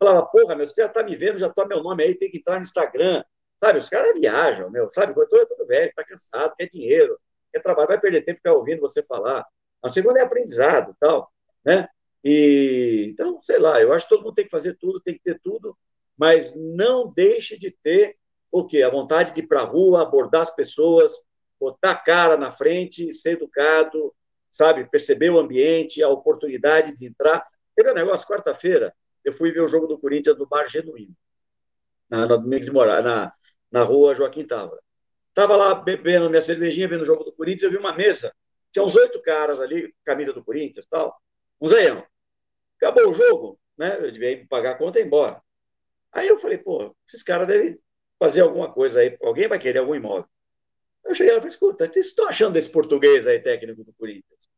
[0.00, 2.30] Eu falava, porra, meu, você já tá me vendo, já tá meu nome aí, tem
[2.30, 3.22] que entrar no Instagram.
[3.58, 5.12] Sabe, os caras viajam, meu, sabe?
[5.14, 7.18] Eu tô, todo velho, tá cansado, quer dinheiro,
[7.52, 9.44] quer trabalho, vai perder tempo ficar ouvindo você falar.
[9.82, 11.30] A segunda é aprendizado tal,
[11.64, 11.86] né?
[12.24, 15.22] E, então, sei lá, eu acho que todo mundo tem que fazer tudo, tem que
[15.22, 15.76] ter tudo,
[16.20, 18.14] mas não deixe de ter
[18.52, 18.82] o quê?
[18.82, 21.14] A vontade de ir para a rua, abordar as pessoas,
[21.58, 24.14] botar a cara na frente, ser educado,
[24.50, 24.84] sabe?
[24.84, 27.48] Perceber o ambiente, a oportunidade de entrar.
[27.74, 28.94] Teve um negócio, quarta-feira,
[29.24, 31.16] eu fui ver o jogo do Corinthians no Bar Genuíno,
[32.10, 33.32] na, na na,
[33.72, 34.82] na rua Joaquim Távora.
[35.30, 38.30] Estava lá bebendo minha cervejinha, vendo o jogo do Corinthians, eu vi uma mesa,
[38.70, 41.18] tinha uns oito caras ali, camisa do Corinthians tal,
[41.58, 41.86] uns aí,
[42.76, 43.96] Acabou o jogo, né?
[43.98, 45.42] Eu devia pagar a conta e ir embora.
[46.12, 47.78] Aí eu falei, pô, esses caras devem
[48.18, 50.28] fazer alguma coisa aí, alguém vai querer algum imóvel.
[51.04, 53.84] Eu cheguei lá e falei, escuta, o que vocês estão achando desse português aí, técnico
[53.84, 54.48] do Corinthians?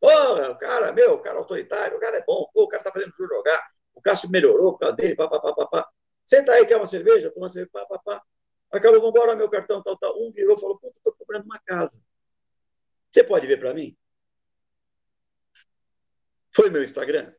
[0.00, 2.90] Pô, o cara, meu, o cara autoritário, o cara é bom, pô, o cara tá
[2.90, 5.88] fazendo o jogar, o Cássio melhorou por causa dele, papapá, papá.
[6.26, 7.30] Senta aí, quer uma cerveja?
[7.30, 8.22] Toma uma cerveja, papapá.
[8.70, 10.20] Acabou, vamos embora, meu cartão, tal, tal.
[10.20, 12.02] Um virou falou, puta, tô comprando uma casa.
[13.10, 13.96] Você pode ver para mim?
[16.50, 17.32] Foi meu Instagram?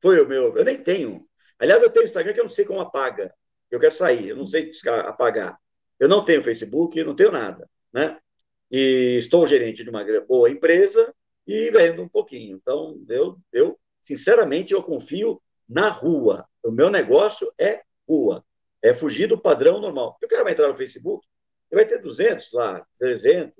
[0.00, 0.56] Foi o meu.
[0.56, 1.27] Eu nem tenho.
[1.58, 3.34] Aliás, eu tenho Instagram que eu não sei como apaga.
[3.70, 4.70] Eu quero sair, eu não sei
[5.04, 5.58] apagar.
[5.98, 8.18] Eu não tenho Facebook, não tenho nada, né?
[8.70, 11.14] E estou gerente de uma boa empresa
[11.46, 12.56] e vendo um pouquinho.
[12.56, 16.46] Então, eu, eu sinceramente, eu confio na rua.
[16.62, 18.44] O meu negócio é rua.
[18.82, 20.16] É fugir do padrão normal.
[20.22, 21.26] O cara vai entrar no Facebook,
[21.70, 23.54] ele vai ter 200 lá, 300,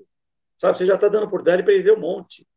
[0.57, 0.77] sabe?
[0.77, 2.47] Você já está dando oportunidade para ele ver um monte.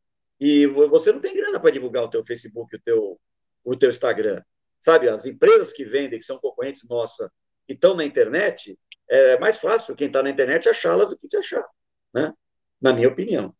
[0.40, 3.20] E você não tem grana para divulgar o teu Facebook, o teu,
[3.64, 4.42] o teu Instagram.
[4.82, 7.32] Sabe, as empresas que vendem, que são concorrentes nossa,
[7.66, 8.76] que estão na internet,
[9.08, 11.64] é mais fácil quem está na internet achá-las do que te achar,
[12.12, 12.34] né?
[12.80, 13.54] Na minha opinião.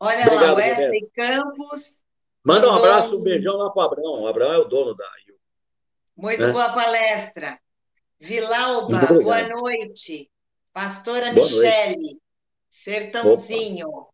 [0.00, 2.02] Olha Obrigado, lá, Wesley Campos.
[2.42, 4.22] Manda um abraço, um beijão lá para o Abraão.
[4.22, 5.08] O Abraão é o dono da
[6.16, 6.50] Muito né?
[6.50, 7.60] boa palestra.
[8.18, 10.30] Vilauba, boa noite.
[10.72, 12.22] Pastora boa Michele, noite.
[12.70, 13.88] Sertãozinho.
[13.88, 14.12] Opa.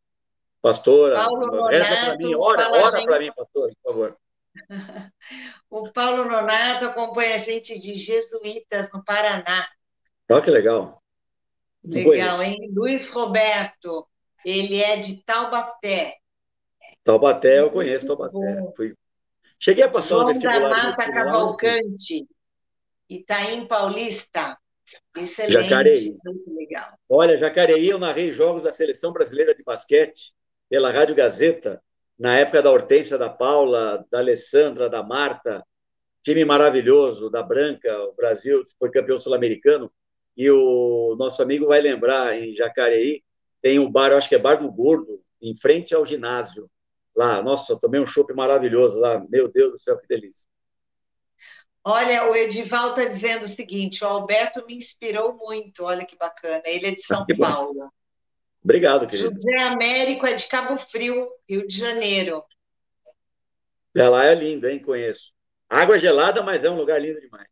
[0.61, 4.19] Pastora, Paulo Nonato, mim, ora, ora para mim, pastor, por favor.
[5.71, 9.67] o Paulo Nonato acompanha a gente de Jesuítas, no Paraná.
[10.31, 11.03] Olha que legal.
[11.85, 12.57] legal, hein?
[12.73, 14.07] Luiz Roberto,
[14.45, 16.17] ele é de Taubaté.
[17.03, 18.73] Taubaté, eu conheço Taubaté.
[18.77, 18.95] Fui...
[19.59, 20.61] Cheguei a passar João no vestibular.
[20.61, 22.29] da Mata Cavalcante,
[23.09, 24.59] Itaim Paulista.
[25.17, 26.17] Excelente, Jacareí.
[26.25, 26.93] muito legal.
[27.09, 30.35] Olha, Jacareí, eu narrei jogos da Seleção Brasileira de Basquete
[30.69, 31.83] pela Rádio Gazeta,
[32.19, 35.65] na época da Hortência, da Paula, da Alessandra, da Marta,
[36.23, 39.91] time maravilhoso, da Branca, o Brasil foi campeão sul-americano,
[40.37, 43.23] e o nosso amigo vai lembrar, em Jacareí,
[43.63, 46.69] tem um bar, eu acho que é Bar do Gordo, em frente ao ginásio,
[47.15, 50.49] lá, nossa, tomei um chopp maravilhoso lá, meu Deus do céu, que delícia.
[51.85, 56.63] Olha, o Edival está dizendo o seguinte: o Alberto me inspirou muito, olha que bacana.
[56.67, 57.91] Ele é de São ah, Paulo.
[58.69, 59.33] Obrigado, querido.
[59.33, 62.45] José Américo é de Cabo Frio, Rio de Janeiro.
[63.97, 64.79] É, lá é lindo, hein?
[64.79, 65.33] Conheço.
[65.71, 67.49] Água gelada, mas é um lugar lindo demais.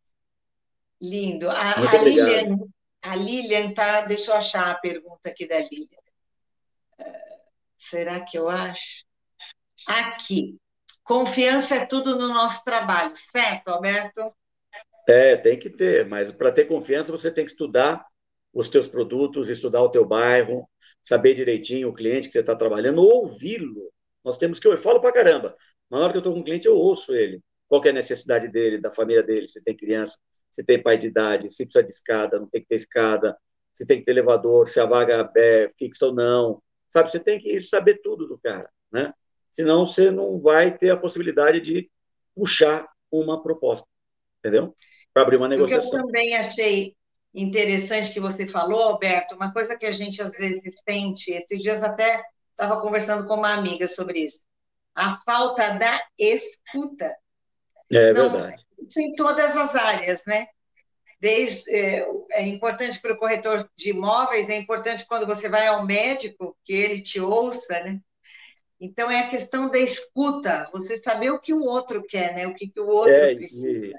[1.01, 1.49] Lindo.
[1.49, 2.59] A, a Lilian,
[3.01, 5.97] a Lilian tá, deixa eu achar a pergunta aqui da Lilian.
[6.99, 7.03] Uh,
[7.79, 9.03] será que eu acho?
[9.87, 10.55] Aqui.
[11.03, 14.31] Confiança é tudo no nosso trabalho, certo, Alberto?
[15.09, 18.05] É, tem que ter, mas para ter confiança você tem que estudar
[18.53, 20.67] os teus produtos, estudar o teu bairro,
[21.03, 23.91] saber direitinho o cliente que você está trabalhando, ouvi-lo.
[24.23, 25.55] Nós temos que, eu falo para caramba,
[25.89, 27.41] na hora que eu estou com um cliente, eu ouço ele.
[27.67, 30.17] Qual é a necessidade dele, da família dele, se tem criança,
[30.49, 33.37] se tem pai de idade, se precisa de escada, não tem que ter escada,
[33.73, 36.61] se tem que ter elevador, se a vaga é fixa ou não.
[36.89, 39.13] Sabe, você tem que saber tudo do cara, né?
[39.51, 41.89] Senão você não vai ter a possibilidade de
[42.35, 43.87] puxar uma proposta,
[44.39, 44.73] entendeu?
[45.13, 45.89] Para abrir uma negociação.
[45.89, 46.95] O que eu também achei
[47.33, 51.83] interessante que você falou, Alberto, uma coisa que a gente às vezes sente, esses dias
[51.83, 54.43] até estava conversando com uma amiga sobre isso,
[54.95, 57.15] a falta da escuta.
[57.91, 58.65] É Não, verdade.
[58.87, 60.47] Isso em todas as áreas, né?
[61.19, 65.85] Desde, é, é importante para o corretor de imóveis, é importante quando você vai ao
[65.85, 67.99] médico que ele te ouça, né?
[68.79, 72.45] Então é a questão da escuta, você saber o que o outro quer, né?
[72.45, 73.69] O que, que o outro é, precisa.
[73.69, 73.93] E,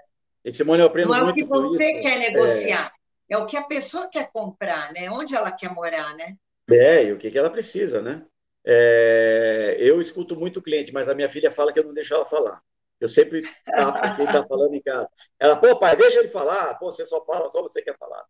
[0.44, 2.92] e Simone, eu aprendo Não é o que você quer negociar,
[3.28, 3.36] é...
[3.36, 5.10] o que a pessoa quer comprar, né?
[5.10, 6.36] Onde ela quer morar, né?
[6.70, 8.24] É, e o que, que ela precisa, né?
[8.64, 12.26] É, eu escuto muito cliente, mas a minha filha fala que eu não deixo ela
[12.26, 12.60] falar.
[13.00, 15.08] Eu sempre tapo quem está falando em casa.
[15.38, 16.74] Ela, pô, pai, deixa ele falar.
[16.74, 18.24] Pô, você só fala, só você quer falar.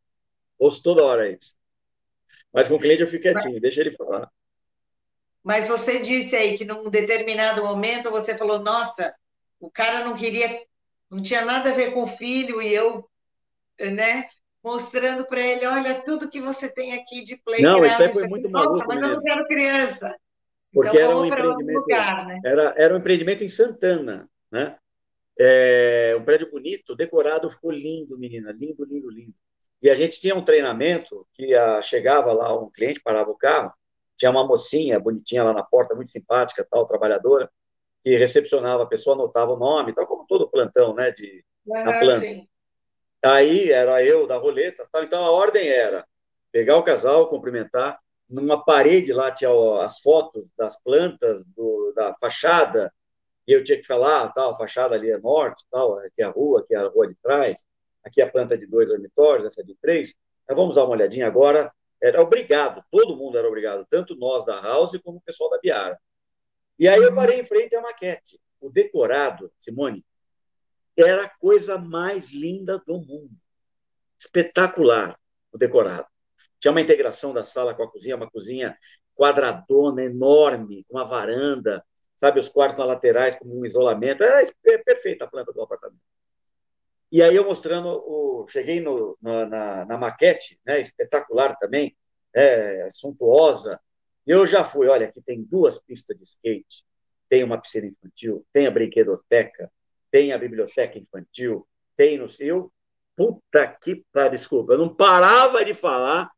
[0.58, 1.56] Ouço toda hora isso.
[2.52, 4.30] Mas com o cliente eu fico quietinho, mas, deixa ele falar.
[5.42, 9.14] Mas você disse aí que num determinado momento você falou, nossa,
[9.58, 10.62] o cara não queria,
[11.10, 13.08] não tinha nada a ver com o filho e eu,
[13.80, 14.28] né,
[14.68, 17.80] mostrando para ele, olha tudo que você tem aqui de playground.
[17.80, 18.84] Não, foi muito maluco.
[18.86, 20.14] mas eu não quero criança.
[20.70, 22.40] Porque então, era um empreendimento, lugar, né?
[22.44, 24.76] era, era um empreendimento em Santana, né?
[25.40, 29.34] É, um prédio bonito, decorado, ficou lindo, menina, lindo, lindo, lindo.
[29.80, 33.72] E a gente tinha um treinamento que a, chegava lá um cliente, parava o carro,
[34.18, 37.50] tinha uma mocinha bonitinha lá na porta, muito simpática, tal, trabalhadora,
[38.04, 42.20] que recepcionava a pessoa, anotava o nome, tal, como todo plantão, né, de, na planta.
[42.20, 42.46] Sim.
[43.24, 46.06] Aí era eu da roleta, tal, então a ordem era
[46.52, 47.98] pegar o casal, cumprimentar,
[48.28, 49.50] numa parede lá tinha
[49.80, 52.92] as fotos das plantas, do, da fachada,
[53.46, 56.30] e eu tinha que falar, tal, a fachada ali é norte, tal, aqui é a
[56.30, 57.64] rua, aqui é a rua de trás,
[58.04, 60.14] aqui é a planta de dois dormitórios, essa de três.
[60.44, 61.72] Então, vamos dar uma olhadinha agora.
[62.00, 65.98] Era obrigado, todo mundo era obrigado, tanto nós da House como o pessoal da Biara.
[66.78, 68.38] E aí eu parei em frente à maquete.
[68.60, 70.04] O decorado, Simone,
[71.02, 73.30] era a coisa mais linda do mundo.
[74.18, 75.18] Espetacular
[75.52, 76.06] o decorado.
[76.58, 78.76] Tinha uma integração da sala com a cozinha, uma cozinha
[79.14, 81.84] quadradona, enorme, com uma varanda,
[82.16, 84.22] sabe, os quartos na laterais com um isolamento.
[84.22, 84.48] Era
[84.84, 86.02] perfeita a planta do apartamento.
[87.10, 91.96] E aí eu mostrando, o, cheguei no, na, na, na, maquete, né, espetacular também,
[92.34, 93.80] é, suntuosa.
[94.26, 96.84] Eu já fui, olha, aqui tem duas pistas de skate,
[97.28, 99.72] tem uma piscina infantil, tem a brinquedoteca,
[100.10, 102.72] tem a biblioteca infantil, tem no seu.
[103.16, 106.30] Puta que pariu, desculpa, eu não parava de falar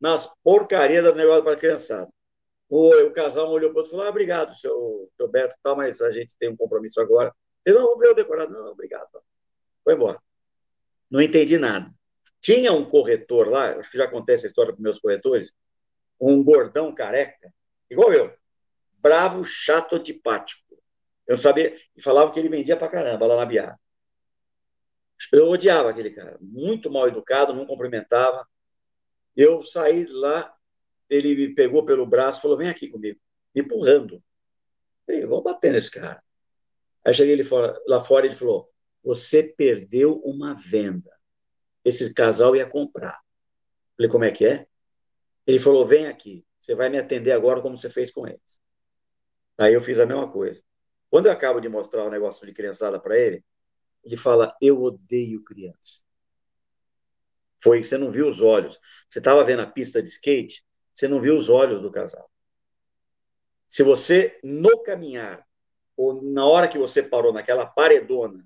[0.00, 2.08] nas porcarias do negócio para criançada.
[2.68, 5.76] O, o casal olhou para o outro e falou: ah, obrigado, seu, seu Beto, tal,
[5.76, 7.34] mas a gente tem um compromisso agora.
[7.64, 8.52] Ele não, vou ver o decorado.
[8.52, 9.08] Não, obrigado.
[9.82, 10.20] Foi embora.
[11.10, 11.90] Não entendi nada.
[12.40, 15.54] Tinha um corretor lá, acho que já acontece a história para meus corretores,
[16.20, 17.52] um gordão careca,
[17.90, 18.32] igual eu,
[18.98, 20.80] bravo, chato, antipático.
[21.28, 23.78] Eu não sabia, e falava que ele vendia para caramba lá na Biá.
[25.30, 28.48] Eu odiava aquele cara, muito mal educado, não cumprimentava.
[29.36, 30.54] Eu saí lá,
[31.08, 33.20] ele me pegou pelo braço falou: Vem aqui comigo,
[33.54, 34.22] me empurrando.
[35.04, 36.22] Falei, vamos bater nesse cara.
[37.04, 38.70] Aí cheguei ele fora, lá fora ele falou:
[39.04, 41.12] Você perdeu uma venda.
[41.84, 43.20] Esse casal ia comprar.
[43.96, 44.66] Falei, como é que é?
[45.46, 48.60] Ele falou: Vem aqui, você vai me atender agora como você fez com eles.
[49.58, 50.62] Aí eu fiz a mesma coisa.
[51.10, 53.44] Quando eu acabo de mostrar o negócio de criançada para ele,
[54.04, 56.04] ele fala: Eu odeio criança.
[57.60, 58.78] Foi, você não viu os olhos.
[59.08, 62.30] Você estava vendo a pista de skate, você não viu os olhos do casal.
[63.66, 65.46] Se você, no caminhar,
[65.96, 68.44] ou na hora que você parou naquela paredona,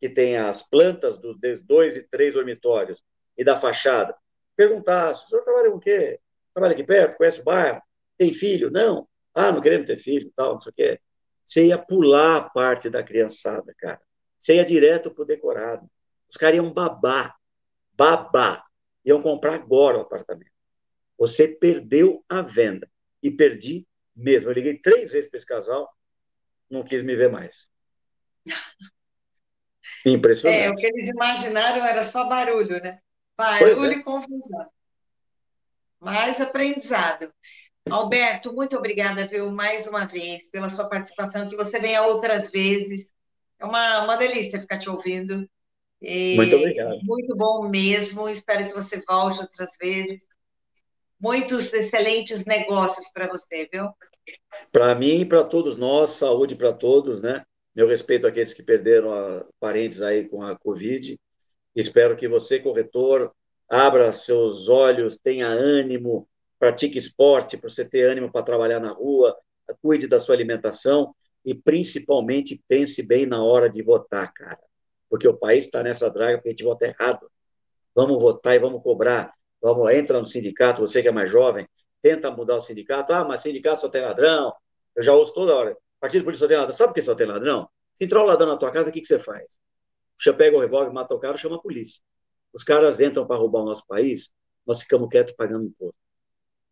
[0.00, 3.02] que tem as plantas dos dois e três dormitórios
[3.36, 4.16] e da fachada,
[4.56, 6.20] perguntar: o senhor trabalha com o quê?
[6.52, 7.16] Trabalha aqui perto?
[7.16, 7.80] Conhece o bairro?
[8.16, 8.70] Tem filho?
[8.70, 9.08] Não.
[9.32, 11.00] Ah, não queremos ter filho, tal, não sei o quê.
[11.48, 13.98] Você ia pular a parte da criançada, cara.
[14.38, 15.90] Você ia direto pro decorado.
[16.28, 17.34] Os caras iam babar,
[17.94, 18.66] babar.
[19.02, 20.52] Iam comprar agora o apartamento.
[21.16, 22.86] Você perdeu a venda.
[23.22, 24.50] E perdi mesmo.
[24.50, 25.90] Eu liguei três vezes para esse casal,
[26.68, 27.70] não quis me ver mais.
[30.04, 30.60] Impressionante.
[30.68, 33.00] É, o que eles imaginaram era só barulho, né?
[33.34, 33.94] Barulho é.
[33.94, 34.70] e confusão.
[35.98, 37.32] Mais aprendizado.
[37.90, 43.10] Alberto, muito obrigada, viu, mais uma vez, pela sua participação, que você venha outras vezes.
[43.58, 45.48] É uma, uma delícia ficar te ouvindo.
[46.00, 46.98] E muito obrigado.
[47.02, 48.28] Muito bom mesmo.
[48.28, 50.24] Espero que você volte outras vezes.
[51.20, 53.90] Muitos excelentes negócios para você, viu?
[54.70, 57.44] Para mim e para todos nós, saúde para todos, né?
[57.74, 61.18] Meu respeito àqueles que perderam a, parentes aí com a Covid.
[61.74, 63.32] Espero que você, corretor,
[63.68, 66.28] abra seus olhos, tenha ânimo,
[66.58, 69.36] pratique esporte para você ter ânimo para trabalhar na rua,
[69.80, 74.58] cuide da sua alimentação e principalmente pense bem na hora de votar, cara.
[75.08, 77.30] Porque o país está nessa draga porque a gente vota errado.
[77.94, 79.32] Vamos votar e vamos cobrar.
[79.60, 81.66] Vamos, entra no sindicato, você que é mais jovem,
[82.02, 83.12] tenta mudar o sindicato.
[83.12, 84.52] Ah, mas sindicato só tem ladrão.
[84.94, 85.76] Eu já ouço toda hora.
[86.00, 86.74] Partido político só tem ladrão.
[86.76, 87.68] Sabe por que só tem ladrão?
[87.94, 89.58] Se entrar um ladrão na tua casa, o que, que você faz?
[90.18, 92.02] Você pega o revólver, mata o cara, chama a polícia.
[92.52, 94.32] Os caras entram para roubar o nosso país,
[94.66, 96.07] nós ficamos quietos pagando imposto.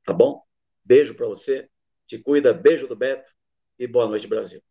[0.07, 0.41] Tá bom?
[0.85, 1.69] Beijo para você.
[2.07, 2.55] Te cuida.
[2.55, 3.29] Beijo do Beto.
[3.77, 4.63] E boa noite, Brasil.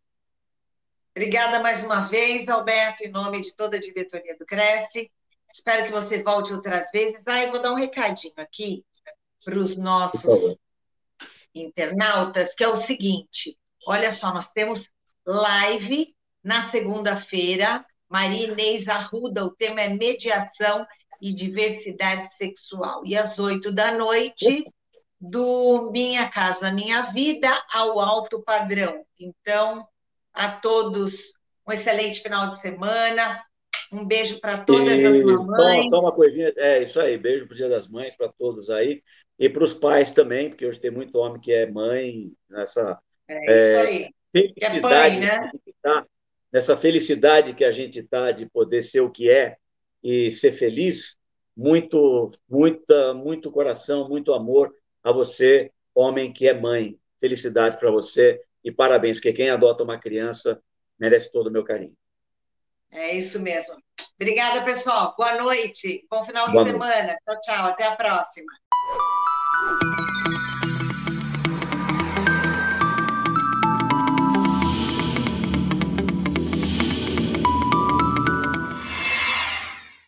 [1.11, 5.11] Obrigada mais uma vez, Alberto, em nome de toda a diretoria do Cresce.
[5.53, 7.21] Espero que você volte outras vezes.
[7.27, 8.85] Ah, eu vou dar um recadinho aqui
[9.43, 10.57] para os nossos
[11.53, 14.89] internautas, que é o seguinte: olha só, nós temos
[15.25, 17.85] live na segunda-feira.
[18.09, 20.87] Maria Inês Arruda, o tema é mediação
[21.21, 23.05] e diversidade sexual.
[23.05, 24.65] E às oito da noite,
[25.29, 29.05] do Minha Casa Minha Vida ao alto padrão.
[29.19, 29.87] Então,
[30.33, 31.33] a todos
[31.67, 33.43] um excelente final de semana.
[33.91, 35.89] Um beijo para todas e, as mamães.
[35.89, 39.01] Só, uma coisinha, é isso aí, beijo para o Dia das Mães, para todos aí,
[39.37, 43.51] e para os pais também, porque hoje tem muito homem que é mãe, nessa é,
[43.51, 44.09] é, aí.
[44.31, 45.51] felicidade, é pai, né?
[45.81, 46.05] tá,
[46.51, 49.57] nessa felicidade que a gente está de poder ser o que é
[50.03, 51.17] e ser feliz,
[51.55, 54.73] muito, muita, muito coração, muito amor
[55.05, 56.99] a você, homem que é mãe.
[57.19, 60.59] Felicidades para você e parabéns, porque quem adota uma criança
[60.99, 61.95] merece todo o meu carinho.
[62.91, 63.75] É isso mesmo.
[64.19, 65.13] Obrigada, pessoal.
[65.17, 66.05] Boa noite.
[66.09, 66.85] Bom final Boa de noite.
[66.85, 67.17] semana.
[67.23, 67.65] Tchau, tchau.
[67.67, 68.51] Até a próxima.